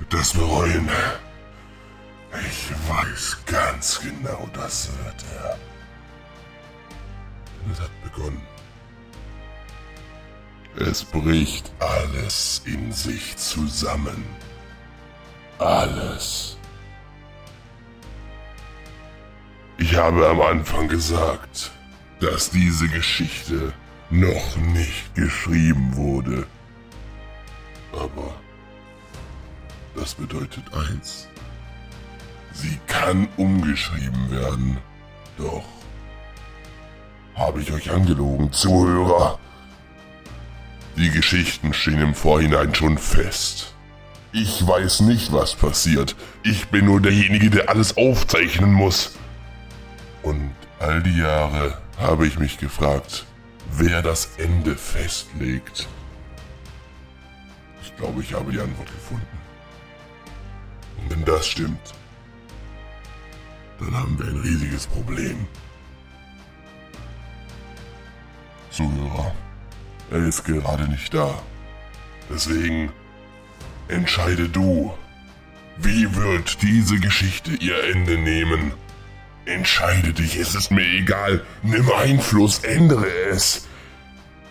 wird 0.00 0.12
das 0.12 0.32
bereuen. 0.32 0.88
Ich 2.46 2.70
weiß 2.88 3.38
ganz 3.46 4.00
genau, 4.00 4.48
das 4.52 4.88
wird 5.04 5.24
er. 5.34 5.56
Denn 7.60 7.72
es 7.72 7.80
hat 7.80 7.90
begonnen. 8.02 8.42
Es 10.76 11.04
bricht 11.04 11.70
alles 11.80 12.62
in 12.64 12.92
sich 12.92 13.36
zusammen. 13.36 14.24
Alles. 15.58 16.57
Ich 19.80 19.94
habe 19.94 20.28
am 20.28 20.40
Anfang 20.40 20.88
gesagt, 20.88 21.70
dass 22.18 22.50
diese 22.50 22.88
Geschichte 22.88 23.72
noch 24.10 24.56
nicht 24.56 25.14
geschrieben 25.14 25.94
wurde. 25.94 26.46
Aber 27.92 28.34
das 29.94 30.14
bedeutet 30.14 30.64
eins. 30.74 31.28
Sie 32.52 32.76
kann 32.88 33.28
umgeschrieben 33.36 34.30
werden. 34.32 34.78
Doch 35.38 35.64
habe 37.36 37.60
ich 37.60 37.72
euch 37.72 37.92
angelogen, 37.92 38.52
Zuhörer. 38.52 39.38
Die 40.96 41.10
Geschichten 41.10 41.72
stehen 41.72 42.00
im 42.00 42.14
Vorhinein 42.16 42.74
schon 42.74 42.98
fest. 42.98 43.74
Ich 44.32 44.66
weiß 44.66 45.00
nicht, 45.02 45.32
was 45.32 45.54
passiert. 45.54 46.16
Ich 46.42 46.66
bin 46.66 46.86
nur 46.86 47.00
derjenige, 47.00 47.48
der 47.48 47.68
alles 47.68 47.96
aufzeichnen 47.96 48.72
muss. 48.72 49.17
Und 50.28 50.54
all 50.78 51.02
die 51.02 51.16
Jahre 51.16 51.78
habe 51.98 52.26
ich 52.26 52.38
mich 52.38 52.58
gefragt, 52.58 53.24
wer 53.72 54.02
das 54.02 54.36
Ende 54.36 54.76
festlegt. 54.76 55.88
Ich 57.80 57.96
glaube, 57.96 58.20
ich 58.20 58.34
habe 58.34 58.52
die 58.52 58.60
Antwort 58.60 58.88
gefunden. 58.88 59.38
Und 60.98 61.10
wenn 61.10 61.24
das 61.24 61.46
stimmt, 61.46 61.94
dann 63.80 63.96
haben 63.96 64.18
wir 64.18 64.26
ein 64.26 64.40
riesiges 64.40 64.86
Problem. 64.86 65.46
Zuhörer, 68.70 69.34
er 70.10 70.26
ist 70.26 70.44
gerade 70.44 70.88
nicht 70.88 71.14
da. 71.14 71.42
Deswegen 72.28 72.92
entscheide 73.88 74.46
du, 74.50 74.92
wie 75.78 76.14
wird 76.14 76.60
diese 76.60 77.00
Geschichte 77.00 77.52
ihr 77.52 77.82
Ende 77.84 78.18
nehmen? 78.18 78.72
Entscheide 79.48 80.12
dich, 80.12 80.36
es 80.36 80.54
ist 80.54 80.70
mir 80.70 80.84
egal. 80.84 81.42
Nimm 81.62 81.90
Einfluss, 81.90 82.58
ändere 82.58 83.10
es. 83.30 83.66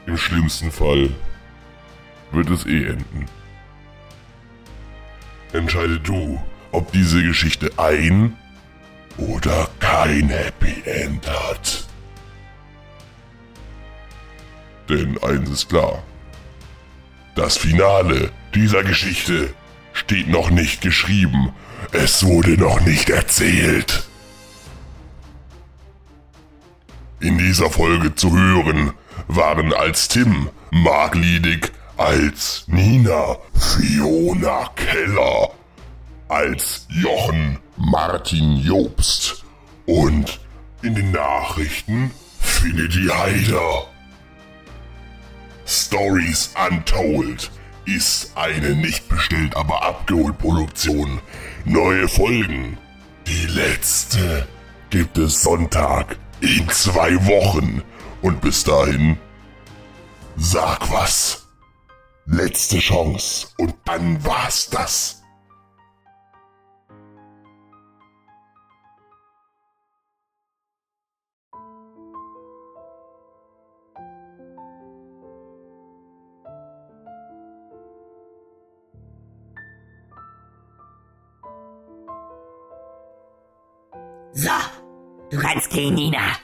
Im 0.08 0.18
schlimmsten 0.18 0.72
Fall 0.72 1.12
wird 2.32 2.50
es 2.50 2.66
eh 2.66 2.88
enden. 2.88 3.26
Entscheide 5.54 6.00
du, 6.00 6.42
ob 6.72 6.92
diese 6.94 7.22
Geschichte 7.22 7.70
ein 7.78 8.36
oder 9.18 9.70
kein 9.80 10.30
Happy 10.30 10.82
End 10.86 11.30
hat. 11.30 11.86
Denn 14.90 15.16
eins 15.22 15.50
ist 15.52 15.70
klar. 15.70 16.02
Das 17.36 17.56
Finale 17.56 18.32
dieser 18.56 18.84
Geschichte 18.84 19.54
steht 19.94 20.28
noch 20.28 20.50
nicht 20.50 20.82
geschrieben. 20.82 21.52
Es 21.92 22.26
wurde 22.26 22.58
noch 22.58 22.82
nicht 22.82 23.12
erzählt. 23.12 24.07
In 27.20 27.40
dieser 27.40 27.72
Folge 27.72 28.14
zu 28.14 28.32
hören 28.32 28.94
waren 29.28 29.74
als 29.74 30.08
Tim 30.08 30.50
Mark 30.70 31.16
Liedig, 31.16 31.72
als 31.98 32.64
Nina 32.68 33.38
Fiona 33.56 34.70
Keller, 34.76 35.50
als 36.28 36.86
Jochen 36.90 37.58
Martin 37.76 38.58
Jobst 38.58 39.44
und 39.88 40.40
in 40.84 40.94
den 40.94 41.12
Nachrichten 41.12 42.12
Finity 42.40 43.08
Heider. 43.08 43.88
Stories 45.66 46.54
Untold 46.70 47.50
ist 47.86 48.32
eine 48.36 48.76
nicht 48.76 49.10
bestellt, 49.10 49.56
aber 49.56 49.84
abgeholt 49.84 50.38
Produktion. 50.38 51.20
Neue 51.66 52.08
Folgen. 52.08 52.78
Die 53.26 53.48
letzte 53.48 54.48
gibt 54.92 55.18
es 55.18 55.42
Sonntag 55.42 56.18
in 56.42 56.70
zwei 56.70 57.16
Wochen. 57.26 57.84
Und 58.22 58.42
bis 58.42 58.64
dahin, 58.64 59.18
sag 60.36 60.92
was. 60.92 61.48
Letzte 62.26 62.80
Chance. 62.80 63.48
Und 63.58 63.74
dann 63.86 64.24
war's 64.26 64.70
das. 64.70 65.24
Gehen, 85.70 85.96
Nina. 85.96 86.38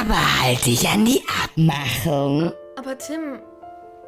Aber 0.00 0.42
halt 0.42 0.64
dich 0.66 0.88
an 0.88 1.04
die 1.04 1.22
Abmachung. 1.44 2.52
Aber 2.76 2.96
Tim, 2.96 3.40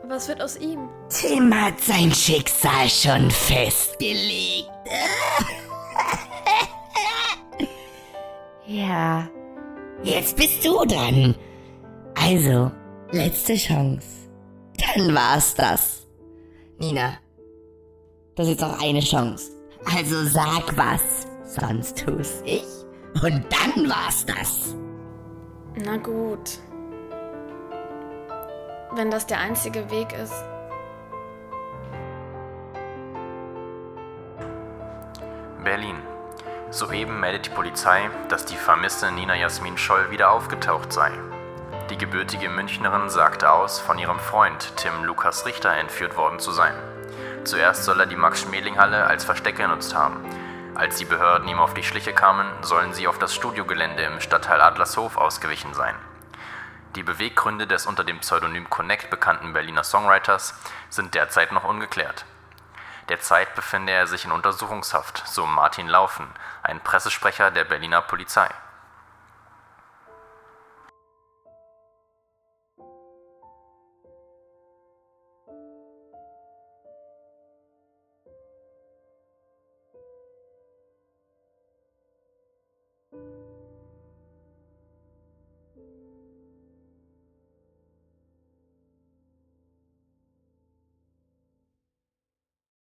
was 0.04 0.28
wird 0.28 0.40
aus 0.40 0.56
ihm? 0.56 0.88
Tim 1.08 1.52
hat 1.54 1.80
sein 1.80 2.12
Schicksal 2.12 2.88
schon 2.88 3.30
festgelegt. 3.30 4.68
ja, 8.66 9.28
jetzt 10.02 10.36
bist 10.36 10.64
du 10.64 10.84
dran. 10.84 11.34
Also, 12.14 12.70
letzte 13.10 13.56
Chance. 13.56 14.06
Dann 14.96 15.14
war's 15.14 15.54
das. 15.54 16.06
Nina, 16.78 17.18
das 18.34 18.48
ist 18.48 18.62
doch 18.62 18.82
eine 18.82 19.00
Chance. 19.00 19.50
Also 19.84 20.24
sag 20.24 20.76
was, 20.76 21.26
sonst 21.44 21.98
tu's 21.98 22.42
ich. 22.44 22.81
Und 23.20 23.44
dann 23.50 23.88
war's 23.88 24.24
das. 24.24 24.74
Na 25.74 25.96
gut. 25.96 26.58
Wenn 28.94 29.10
das 29.10 29.26
der 29.26 29.38
einzige 29.38 29.90
Weg 29.90 30.12
ist. 30.12 30.34
Berlin. 35.62 35.96
Soeben 36.70 37.20
meldet 37.20 37.46
die 37.46 37.50
Polizei, 37.50 38.10
dass 38.28 38.44
die 38.44 38.56
vermisste 38.56 39.12
Nina 39.12 39.34
Jasmin 39.34 39.76
Scholl 39.76 40.10
wieder 40.10 40.30
aufgetaucht 40.30 40.92
sei. 40.92 41.10
Die 41.90 41.98
gebürtige 41.98 42.48
Münchnerin 42.48 43.10
sagte 43.10 43.52
aus, 43.52 43.78
von 43.78 43.98
ihrem 43.98 44.18
Freund 44.18 44.72
Tim 44.76 45.04
Lukas 45.04 45.44
Richter 45.44 45.72
entführt 45.74 46.16
worden 46.16 46.38
zu 46.38 46.50
sein. 46.50 46.72
Zuerst 47.44 47.84
soll 47.84 48.00
er 48.00 48.06
die 48.06 48.16
Max-Schmeling-Halle 48.16 49.04
als 49.04 49.24
Versteck 49.24 49.56
genutzt 49.56 49.94
haben. 49.94 50.24
Als 50.74 50.96
die 50.96 51.04
Behörden 51.04 51.48
ihm 51.48 51.58
auf 51.58 51.74
die 51.74 51.82
Schliche 51.82 52.14
kamen, 52.14 52.50
sollen 52.62 52.94
sie 52.94 53.06
auf 53.06 53.18
das 53.18 53.34
Studiogelände 53.34 54.04
im 54.04 54.20
Stadtteil 54.20 54.60
Adlershof 54.60 55.18
ausgewichen 55.18 55.74
sein. 55.74 55.94
Die 56.96 57.02
Beweggründe 57.02 57.66
des 57.66 57.86
unter 57.86 58.04
dem 58.04 58.20
Pseudonym 58.20 58.68
Connect 58.70 59.10
bekannten 59.10 59.52
Berliner 59.52 59.84
Songwriters 59.84 60.54
sind 60.88 61.14
derzeit 61.14 61.52
noch 61.52 61.64
ungeklärt. 61.64 62.24
Derzeit 63.10 63.54
befinde 63.54 63.92
er 63.92 64.06
sich 64.06 64.24
in 64.24 64.32
Untersuchungshaft, 64.32 65.22
so 65.26 65.46
Martin 65.46 65.88
Laufen, 65.88 66.26
ein 66.62 66.80
Pressesprecher 66.80 67.50
der 67.50 67.64
Berliner 67.64 68.00
Polizei. 68.00 68.48